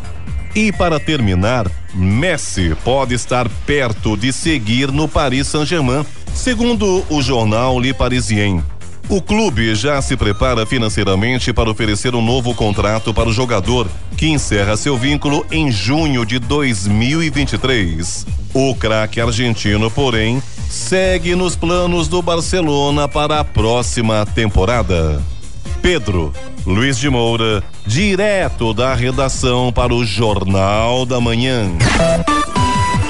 [0.54, 7.80] E para terminar, Messi pode estar perto de seguir no Paris Saint-Germain, segundo o jornal
[7.80, 8.64] Le Parisien.
[9.10, 14.28] O clube já se prepara financeiramente para oferecer um novo contrato para o jogador, que
[14.28, 18.26] encerra seu vínculo em junho de 2023.
[18.54, 25.22] O craque argentino, porém, segue nos planos do Barcelona para a próxima temporada.
[25.82, 26.32] Pedro
[26.66, 31.72] Luiz de Moura, direto da redação para o Jornal da Manhã.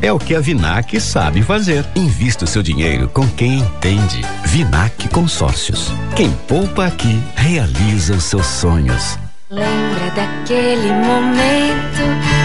[0.00, 1.84] é o que a Vinac sabe fazer.
[1.94, 4.22] Invista o seu dinheiro com quem entende.
[4.44, 5.92] Vinac Consórcios.
[6.14, 9.18] Quem poupa aqui realiza os seus sonhos.
[9.50, 12.02] Lembra daquele momento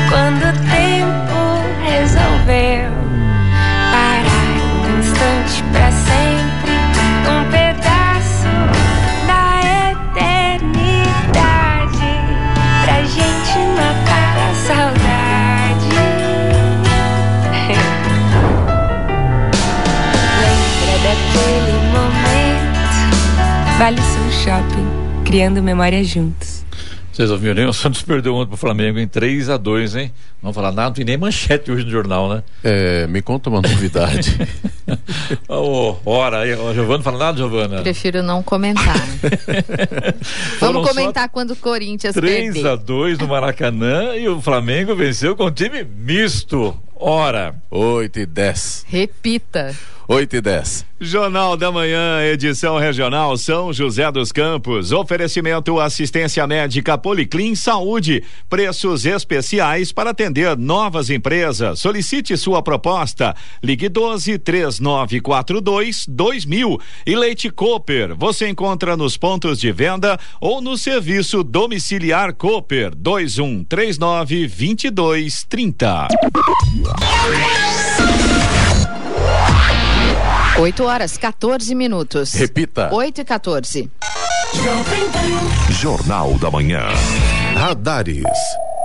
[0.09, 1.32] quando o tempo
[1.84, 3.11] resolveu
[23.82, 26.63] Vale Sul Shopping, criando memórias juntos.
[27.11, 27.67] Vocês ouviram?
[27.67, 30.11] O Santos perdeu ontem pro Flamengo em 3 a 2 hein?
[30.39, 32.43] Não falar nada, não tem nem manchete hoje no jornal, né?
[32.63, 34.38] É, me conta uma novidade.
[35.49, 37.82] Ô, ora, aí, ó, Giovana, fala nada, Giovana?
[37.82, 39.01] Prefiro não comentar.
[40.61, 42.69] Vamos comentar quando o Corinthians 3 perder.
[42.69, 46.79] a 2 no Maracanã e o Flamengo venceu com time misto.
[46.95, 47.55] Ora.
[47.71, 48.86] 8 e 10.
[48.88, 49.75] Repita.
[50.12, 50.86] 8 e 10.
[50.99, 54.91] Jornal da Manhã, edição regional São José dos Campos.
[54.91, 58.22] Oferecimento assistência médica Policlin Saúde.
[58.49, 61.80] Preços especiais para atender novas empresas.
[61.80, 63.34] Solicite sua proposta.
[63.64, 66.78] Ligue 12 3942 2000.
[67.05, 68.14] E Leite Cooper.
[68.14, 76.07] Você encontra nos pontos de venda ou no serviço domiciliar Cooper 2139 2230.
[80.62, 82.34] 8 horas, 14 minutos.
[82.34, 82.93] Repita.
[82.93, 83.91] 8 e 14.
[85.72, 86.84] Jornal da Manhã.
[87.55, 88.22] Radares.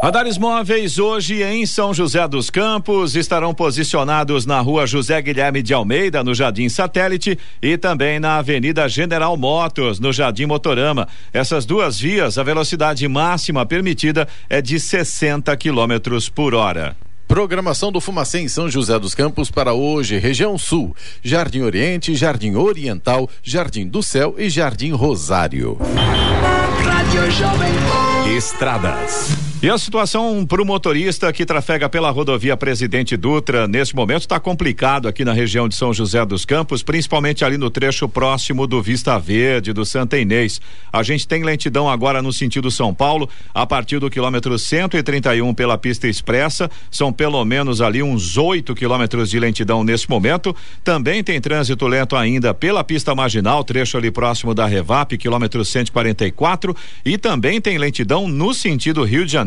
[0.02, 5.74] Radares móveis hoje em São José dos Campos estarão posicionados na rua José Guilherme de
[5.74, 11.06] Almeida, no Jardim Satélite, e também na Avenida General Motors, no Jardim Motorama.
[11.30, 16.96] Essas duas vias, a velocidade máxima permitida é de 60 quilômetros por hora.
[17.26, 22.54] Programação do Fumacê em São José dos Campos para hoje, região sul, Jardim Oriente, Jardim
[22.54, 25.76] Oriental, Jardim do Céu e Jardim Rosário.
[26.84, 28.30] Rádio Jovem Pan.
[28.30, 29.55] Estradas.
[29.62, 34.38] E a situação para o motorista que trafega pela rodovia Presidente Dutra, nesse momento está
[34.38, 38.82] complicado aqui na região de São José dos Campos, principalmente ali no trecho próximo do
[38.82, 40.60] Vista Verde, do Santa Inês.
[40.92, 45.78] A gente tem lentidão agora no sentido São Paulo, a partir do quilômetro 131 pela
[45.78, 50.54] pista expressa, são pelo menos ali uns 8 quilômetros de lentidão nesse momento.
[50.84, 56.76] Também tem trânsito lento ainda pela pista marginal, trecho ali próximo da Revap, quilômetro 144,
[57.06, 59.46] e também tem lentidão no sentido Rio de Janeiro,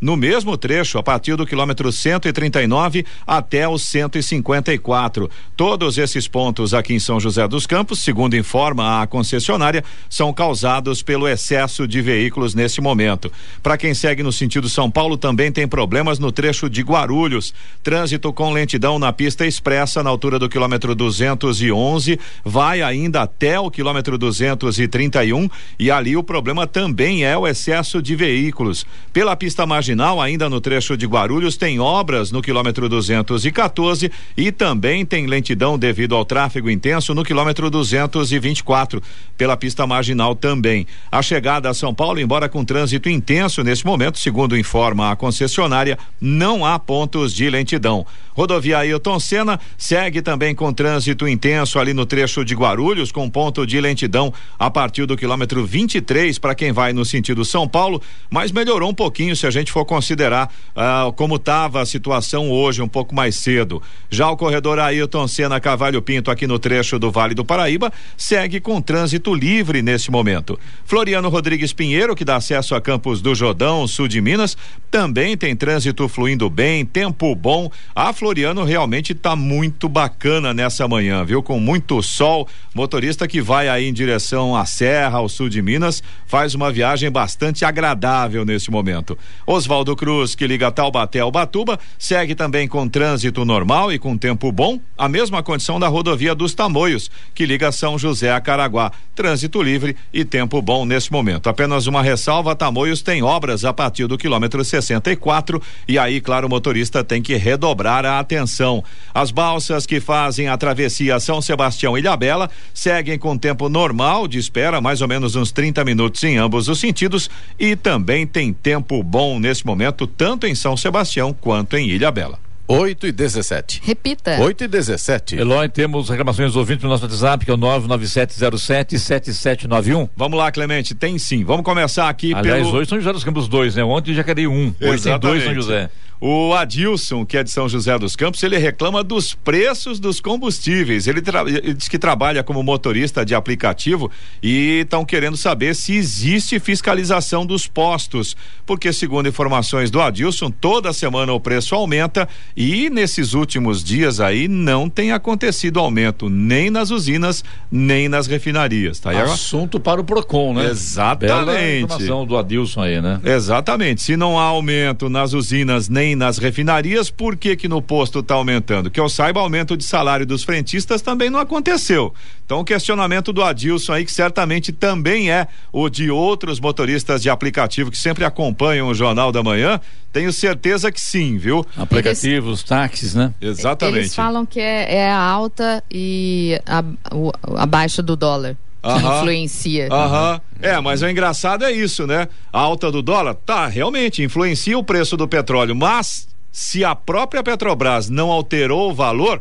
[0.00, 5.30] no mesmo trecho, a partir do quilômetro 139 até o 154.
[5.56, 11.02] Todos esses pontos aqui em São José dos Campos, segundo informa a concessionária, são causados
[11.02, 13.30] pelo excesso de veículos nesse momento.
[13.62, 17.52] Para quem segue no sentido São Paulo, também tem problemas no trecho de Guarulhos.
[17.82, 23.70] Trânsito com lentidão na pista expressa na altura do quilômetro 211, vai ainda até o
[23.70, 25.48] quilômetro 231
[25.78, 28.86] e ali o problema também é o excesso de veículos.
[29.12, 35.06] Pela pista marginal, ainda no trecho de Guarulhos, tem obras no quilômetro 214 e também
[35.06, 39.02] tem lentidão devido ao tráfego intenso no quilômetro 224.
[39.38, 40.86] Pela pista marginal também.
[41.10, 45.98] A chegada a São Paulo, embora com trânsito intenso nesse momento, segundo informa a concessionária,
[46.20, 48.04] não há pontos de lentidão.
[48.34, 53.66] Rodovia Ailton Senna segue também com trânsito intenso ali no trecho de Guarulhos, com ponto
[53.66, 58.52] de lentidão a partir do quilômetro 23 para quem vai no sentido São Paulo, mas
[58.52, 62.82] melhorou um pouquinho pouquinho se a gente for considerar ah, como estava a situação hoje,
[62.82, 63.82] um pouco mais cedo.
[64.10, 68.60] Já o corredor Ailton Senna Cavalho Pinto, aqui no trecho do Vale do Paraíba, segue
[68.60, 70.58] com trânsito livre neste momento.
[70.84, 74.56] Floriano Rodrigues Pinheiro, que dá acesso a Campos do Jordão, sul de Minas,
[74.90, 77.70] também tem trânsito fluindo bem, tempo bom.
[77.94, 81.42] A Floriano realmente está muito bacana nessa manhã, viu?
[81.42, 82.48] Com muito sol.
[82.74, 87.10] Motorista que vai aí em direção à Serra, ao sul de Minas, faz uma viagem
[87.10, 89.16] bastante agradável neste momento.
[89.46, 94.50] Oswaldo Cruz, que liga Taubaté ao Batuba, segue também com trânsito normal e com tempo
[94.52, 98.92] bom, a mesma condição da rodovia dos Tamoios, que liga São José a Caraguá.
[99.14, 101.48] Trânsito livre e tempo bom neste momento.
[101.48, 106.50] Apenas uma ressalva: Tamoios tem obras a partir do quilômetro 64 e aí, claro, o
[106.50, 108.82] motorista tem que redobrar a atenção.
[109.12, 114.38] As balsas que fazem a travessia São Sebastião e Ilhabela seguem com tempo normal de
[114.38, 119.02] espera, mais ou menos uns 30 minutos em ambos os sentidos, e também tem tempo
[119.10, 122.38] bom nesse momento, tanto em São Sebastião quanto em Ilhabela.
[122.68, 123.82] 8 e 17.
[123.84, 124.38] Repita.
[124.40, 125.34] 8 e 17.
[125.34, 130.08] Eloy, temos reclamações dos ouvintes no nosso WhatsApp, que é o 997077791.
[130.16, 131.42] Vamos lá, Clemente, tem sim.
[131.42, 132.78] Vamos começar aqui Aliás, pelo.
[132.78, 133.82] hoje São José dos Campos dois, né?
[133.82, 134.72] Ontem já queria um.
[134.80, 135.90] Hoje tem dois São José.
[136.20, 141.06] O Adilson, que é de São José dos Campos, ele reclama dos preços dos combustíveis.
[141.06, 144.10] Ele, ele diz que trabalha como motorista de aplicativo
[144.42, 150.92] e estão querendo saber se existe fiscalização dos postos, porque segundo informações do Adilson, toda
[150.92, 156.90] semana o preço aumenta e nesses últimos dias aí não tem acontecido aumento nem nas
[156.90, 159.10] usinas nem nas refinarias, tá?
[159.22, 160.66] Assunto para o Procon, né?
[160.66, 161.46] Exatamente.
[161.46, 163.20] Bela informação do Adilson aí, né?
[163.24, 164.02] Exatamente.
[164.02, 168.34] Se não há aumento nas usinas nem nas refinarias, por que que no posto está
[168.34, 168.90] aumentando?
[168.90, 172.12] Que eu saiba, aumento de salário dos frentistas também não aconteceu.
[172.44, 177.30] Então, o questionamento do Adilson aí, que certamente também é o de outros motoristas de
[177.30, 179.80] aplicativo que sempre acompanham o Jornal da Manhã,
[180.12, 181.64] tenho certeza que sim, viu?
[181.76, 182.62] Aplicativos, Eles...
[182.64, 183.32] táxis, né?
[183.40, 183.98] Exatamente.
[183.98, 186.82] Eles falam que é, é a alta e a,
[187.14, 188.56] o, abaixo do dólar.
[188.82, 189.88] Que influencia.
[189.90, 190.40] Aham.
[190.60, 192.28] É, mas o engraçado é isso, né?
[192.52, 197.42] A alta do dólar, tá, realmente influencia o preço do petróleo, mas se a própria
[197.42, 199.40] Petrobras não alterou o valor,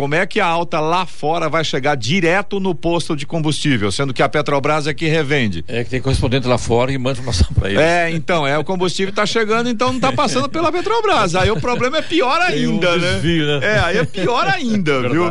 [0.00, 4.14] como é que a alta lá fora vai chegar direto no posto de combustível, sendo
[4.14, 5.62] que a Petrobras é que revende?
[5.68, 7.78] É que tem correspondente lá fora e manda informação para ele.
[7.78, 11.34] É, então, é, o combustível está chegando, então não está passando pela Petrobras.
[11.34, 13.60] Aí o problema é pior ainda, um desvio, né?
[13.60, 13.66] né?
[13.74, 15.30] É, aí é pior ainda, viu?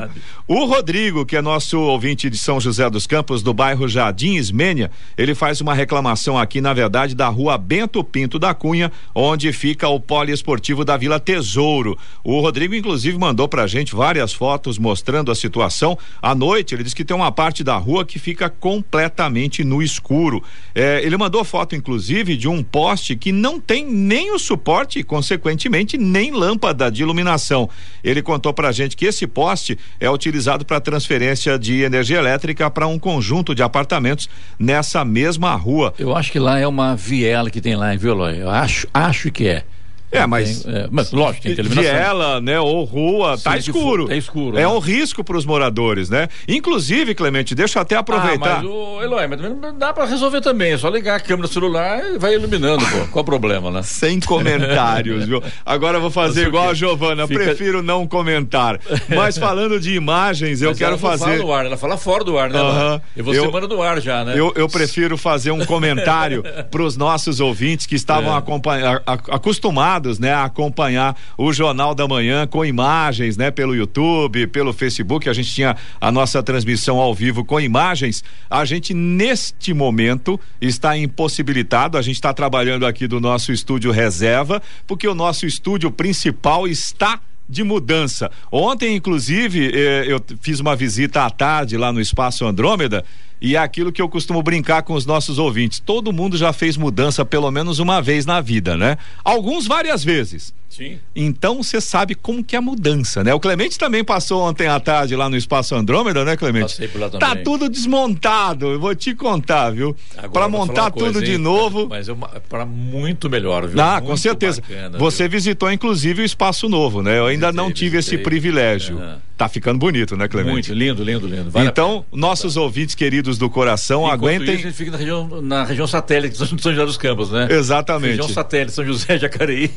[0.51, 4.89] O Rodrigo, que é nosso ouvinte de São José dos Campos, do bairro Jardim Ismênia,
[5.15, 9.88] ele faz uma reclamação aqui, na verdade, da rua Bento Pinto da Cunha, onde fica
[9.88, 11.95] o poliesportivo da Vila Tesouro.
[12.24, 15.97] O Rodrigo, inclusive, mandou pra gente várias fotos mostrando a situação.
[16.22, 20.43] À noite, ele diz que tem uma parte da rua que fica completamente no escuro.
[20.74, 25.97] É, ele mandou foto, inclusive, de um poste que não tem nem o suporte consequentemente,
[25.97, 27.70] nem lâmpada de iluminação.
[28.03, 32.88] Ele contou pra gente que esse poste é utilizado para transferência de energia elétrica para
[32.88, 35.93] um conjunto de apartamentos nessa mesma rua.
[35.97, 38.41] Eu acho que lá é uma viela que tem lá em Violói.
[38.41, 39.64] Eu acho, acho que é.
[40.12, 40.64] É, mas.
[40.64, 41.84] Tem, é, mas lógico, tem iluminação.
[41.84, 42.60] Viela, né?
[42.60, 44.12] Ou rua, Sim, tá escuro.
[44.12, 44.57] É escuro.
[44.57, 44.68] É né?
[44.68, 46.28] um risco para os moradores, né?
[46.47, 48.60] Inclusive, Clemente, deixa eu até aproveitar.
[48.60, 49.39] Ah, mas o Eloy, mas
[49.78, 50.74] dá para resolver também.
[50.74, 53.07] É só ligar a câmera do celular e vai iluminando, pô.
[53.12, 53.82] Qual o problema, né?
[53.84, 55.43] Sem comentários, viu?
[55.66, 57.43] Agora eu vou fazer igual a Giovana, Fica...
[57.43, 58.80] prefiro não comentar.
[59.16, 61.26] Mas falando de imagens, eu mas quero ela fazer.
[61.26, 62.62] Fala do ar, ela fala fora do ar, né?
[62.62, 63.01] Uh -huh.
[63.16, 64.34] E você eu, manda do ar já, né?
[64.36, 69.03] Eu, eu prefiro fazer um comentário para os nossos ouvintes que estavam é.
[69.32, 73.52] acostumados, né, a acompanhar o Jornal da Manhã com imagens, né?
[73.52, 78.24] Pelo YouTube, pelo Facebook, a gente tinha a nossa transmissão ao vivo com imagens.
[78.50, 81.97] A gente, neste momento, está impossibilitado.
[81.97, 87.20] A gente está trabalhando aqui do nosso estúdio reserva, porque o nosso estúdio principal está
[87.50, 88.30] de mudança.
[88.52, 93.04] Ontem, inclusive, eh, eu fiz uma visita à tarde lá no Espaço Andrômeda
[93.42, 95.80] e é aquilo que eu costumo brincar com os nossos ouvintes.
[95.80, 98.98] Todo mundo já fez mudança pelo menos uma vez na vida, né?
[99.24, 100.54] Alguns várias vezes.
[100.70, 100.99] Sim.
[101.15, 103.34] Então você sabe como que é a mudança, né?
[103.34, 106.74] O Clemente também passou ontem à tarde lá no Espaço Andrômeda, né, Clemente?
[106.74, 107.28] Passei por lá também.
[107.28, 109.95] Tá tudo desmontado, eu vou te contar, viu?
[110.32, 111.32] Para montar coisa, tudo hein?
[111.32, 111.88] de novo.
[111.89, 112.15] Mas é
[112.47, 113.82] para muito melhor, viu?
[113.82, 114.61] Ah, muito com certeza.
[114.61, 115.32] Bacana, você viu?
[115.32, 117.17] visitou inclusive o Espaço Novo, né?
[117.17, 118.17] Eu ainda visitei, não tive visitei.
[118.20, 118.97] esse privilégio.
[118.97, 119.15] Uhum.
[119.39, 120.51] Tá ficando bonito, né, Clemente?
[120.51, 121.49] Muito lindo, lindo, lindo.
[121.49, 122.59] Vale então, nossos tá.
[122.59, 124.55] ouvintes queridos do coração, Enquanto aguentem.
[124.55, 127.47] Isso, a gente fica na região, na região satélite de São José dos Campos, né?
[127.49, 128.17] Exatamente.
[128.17, 129.72] Região satélite São José de Jacareí.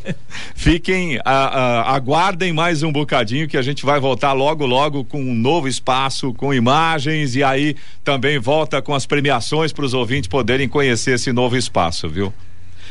[0.83, 5.22] Fiquem, a, a, aguardem mais um bocadinho que a gente vai voltar logo, logo com
[5.22, 10.26] um novo espaço, com imagens e aí também volta com as premiações para os ouvintes
[10.26, 12.35] poderem conhecer esse novo espaço, viu?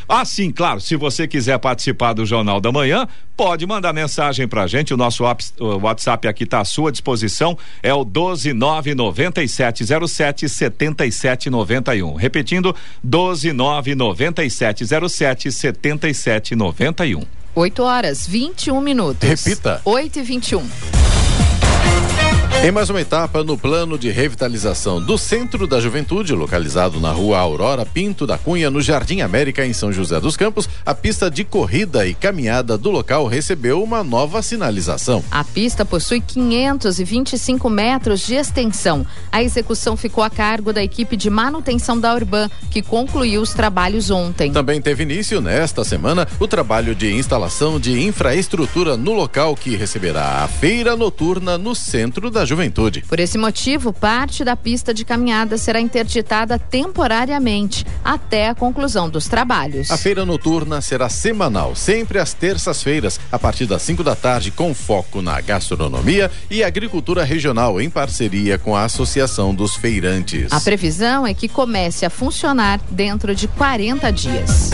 [0.08, 4.94] Assim, claro, se você quiser participar do Jornal da Manhã, pode mandar mensagem pra gente.
[4.94, 5.26] O nosso
[5.60, 7.58] WhatsApp aqui está à sua disposição.
[7.84, 12.16] É o 1299707 7791.
[12.16, 12.74] Repetindo,
[13.06, 17.41] 1299707 7791.
[17.54, 19.28] 8 horas 21 minutos.
[19.28, 19.82] Repita.
[19.84, 20.70] 8 e 21.
[22.64, 27.40] Em mais uma etapa no plano de revitalização do Centro da Juventude, localizado na rua
[27.40, 31.44] Aurora Pinto da Cunha, no Jardim América, em São José dos Campos, a pista de
[31.44, 35.24] corrida e caminhada do local recebeu uma nova sinalização.
[35.32, 39.08] A pista possui 525 metros de extensão.
[39.32, 44.12] A execução ficou a cargo da equipe de manutenção da Urban, que concluiu os trabalhos
[44.12, 44.52] ontem.
[44.52, 50.44] Também teve início nesta semana o trabalho de instalação de infraestrutura no local que receberá
[50.44, 52.51] a feira noturna no centro da juventude.
[53.08, 59.28] Por esse motivo, parte da pista de caminhada será interditada temporariamente até a conclusão dos
[59.28, 59.90] trabalhos.
[59.92, 64.74] A feira noturna será semanal, sempre às terças-feiras, a partir das 5 da tarde, com
[64.74, 70.52] foco na gastronomia e agricultura regional, em parceria com a Associação dos Feirantes.
[70.52, 74.72] A previsão é que comece a funcionar dentro de 40 dias.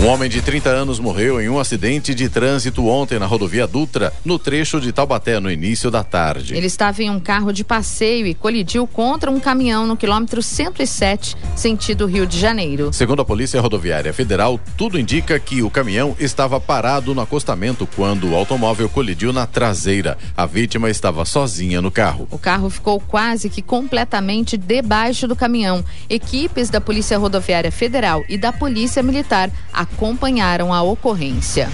[0.00, 4.12] Um homem de 30 anos morreu em um acidente de trânsito ontem na rodovia Dutra,
[4.24, 6.54] no trecho de Taubaté, no início da tarde.
[6.54, 11.36] Ele estava em um carro de passeio e colidiu contra um caminhão no quilômetro 107,
[11.54, 12.92] sentido Rio de Janeiro.
[12.92, 18.30] Segundo a Polícia Rodoviária Federal, tudo indica que o caminhão estava parado no acostamento quando
[18.30, 20.18] o automóvel colidiu na traseira.
[20.36, 22.26] A vítima estava sozinha no carro.
[22.30, 25.84] O carro ficou quase que completamente debaixo do caminhão.
[26.10, 29.50] Equipes da Polícia Rodoviária Federal e da Polícia Militar
[29.84, 31.68] acompanharam a ocorrência.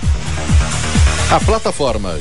[1.31, 2.19] A plataforma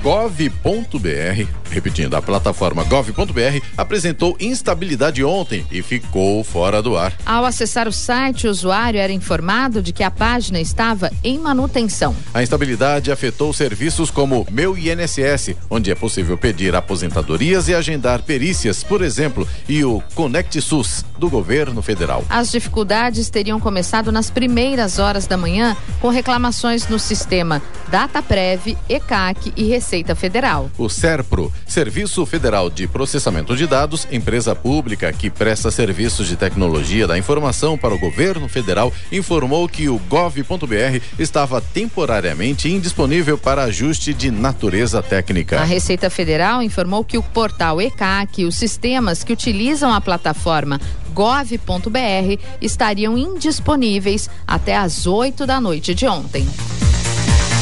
[0.00, 7.12] gov.br, repetindo, a plataforma gov.br apresentou instabilidade ontem e ficou fora do ar.
[7.26, 12.14] Ao acessar o site, o usuário era informado de que a página estava em manutenção.
[12.32, 18.84] A instabilidade afetou serviços como Meu INSS, onde é possível pedir aposentadorias e agendar perícias,
[18.84, 22.22] por exemplo, e o Conect SUS do governo federal.
[22.28, 29.52] As dificuldades teriam começado nas primeiras horas da manhã com reclamações no sistema DataPrev, ECAC
[29.56, 30.70] e Receita Federal.
[30.76, 37.06] O SERPRO, Serviço Federal de Processamento de Dados, empresa pública que presta serviços de tecnologia
[37.06, 44.12] da informação para o governo federal, informou que o gov.br estava temporariamente indisponível para ajuste
[44.12, 45.58] de natureza técnica.
[45.58, 50.78] A Receita Federal informou que o portal ECAC e os sistemas que utilizam a plataforma
[51.14, 56.46] gov.br estariam indisponíveis até às 8 da noite de ontem.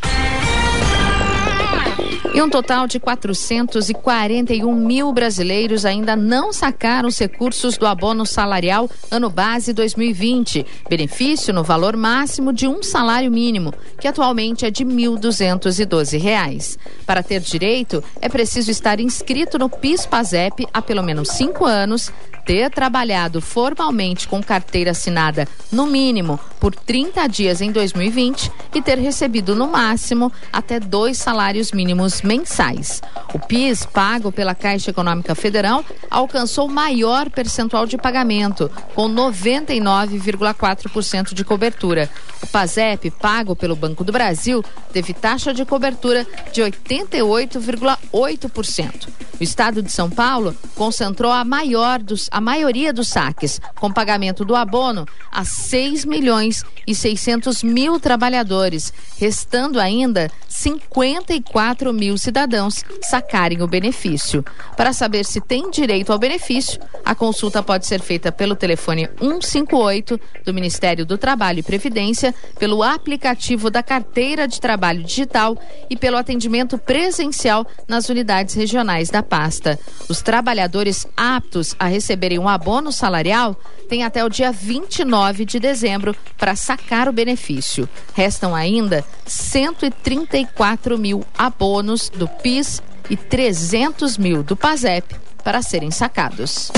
[2.33, 8.89] E um total de 441 mil brasileiros ainda não sacaram os recursos do abono salarial
[9.11, 14.85] ano base 2020, benefício no valor máximo de um salário mínimo, que atualmente é de
[14.85, 16.79] 1.212 reais.
[17.05, 22.13] Para ter direito, é preciso estar inscrito no PIS/PASEP há pelo menos cinco anos,
[22.45, 28.99] ter trabalhado formalmente com carteira assinada no mínimo por 30 dias em 2020 e ter
[28.99, 33.03] recebido no máximo até dois salários mínimos mensais.
[33.33, 41.43] O PIS, pago pela Caixa Econômica Federal, alcançou maior percentual de pagamento, com 99,4% de
[41.45, 42.11] cobertura.
[42.43, 44.63] O PASEP, pago pelo Banco do Brasil,
[44.93, 49.09] teve taxa de cobertura de 88,8%.
[49.41, 54.45] O estado de São Paulo concentrou a maior dos a maioria dos saques, com pagamento
[54.45, 63.63] do abono a 6 milhões e 600 mil trabalhadores, restando ainda 54 mil cidadãos sacarem
[63.63, 64.45] o benefício.
[64.77, 70.21] Para saber se tem direito ao benefício, a consulta pode ser feita pelo telefone 158
[70.45, 75.57] do Ministério do Trabalho e Previdência, pelo aplicativo da Carteira de Trabalho Digital
[75.89, 79.79] e pelo atendimento presencial nas unidades regionais da pasta.
[80.09, 81.87] Os trabalhadores aptos a
[82.21, 83.57] receberem um abono salarial
[83.89, 87.89] têm até o dia 29 de dezembro para sacar o benefício.
[88.15, 96.71] Restam ainda 134 mil abonos do PIS e 300 mil do PASEP para serem sacados.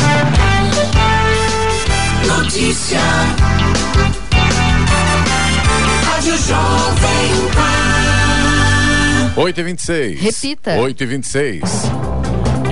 [2.27, 3.01] Notícia.
[6.05, 7.31] Rádio Jovem
[9.35, 9.41] Pan.
[9.41, 10.21] 8 e 26.
[10.21, 10.77] Repita.
[10.79, 12.12] 8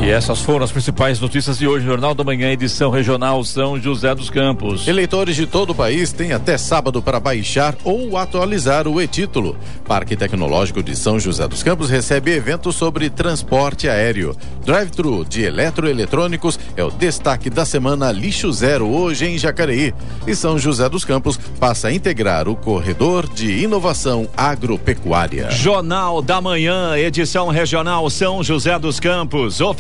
[0.01, 0.21] e 26.
[0.21, 4.29] Essas foram as principais notícias de hoje, Jornal da Manhã, edição regional São José dos
[4.29, 4.87] Campos.
[4.87, 9.57] Eleitores de todo o país têm até sábado para baixar ou atualizar o e-título.
[9.89, 14.37] Parque Tecnológico de São José dos Campos recebe evento sobre transporte aéreo.
[14.65, 19.95] Drive-thru de eletroeletrônicos é o destaque da semana Lixo Zero hoje em Jacareí.
[20.27, 25.51] E São José dos Campos passa a integrar o corredor de inovação agropecuária.
[25.51, 29.61] Jornal da Manhã, edição regional São José dos Campos.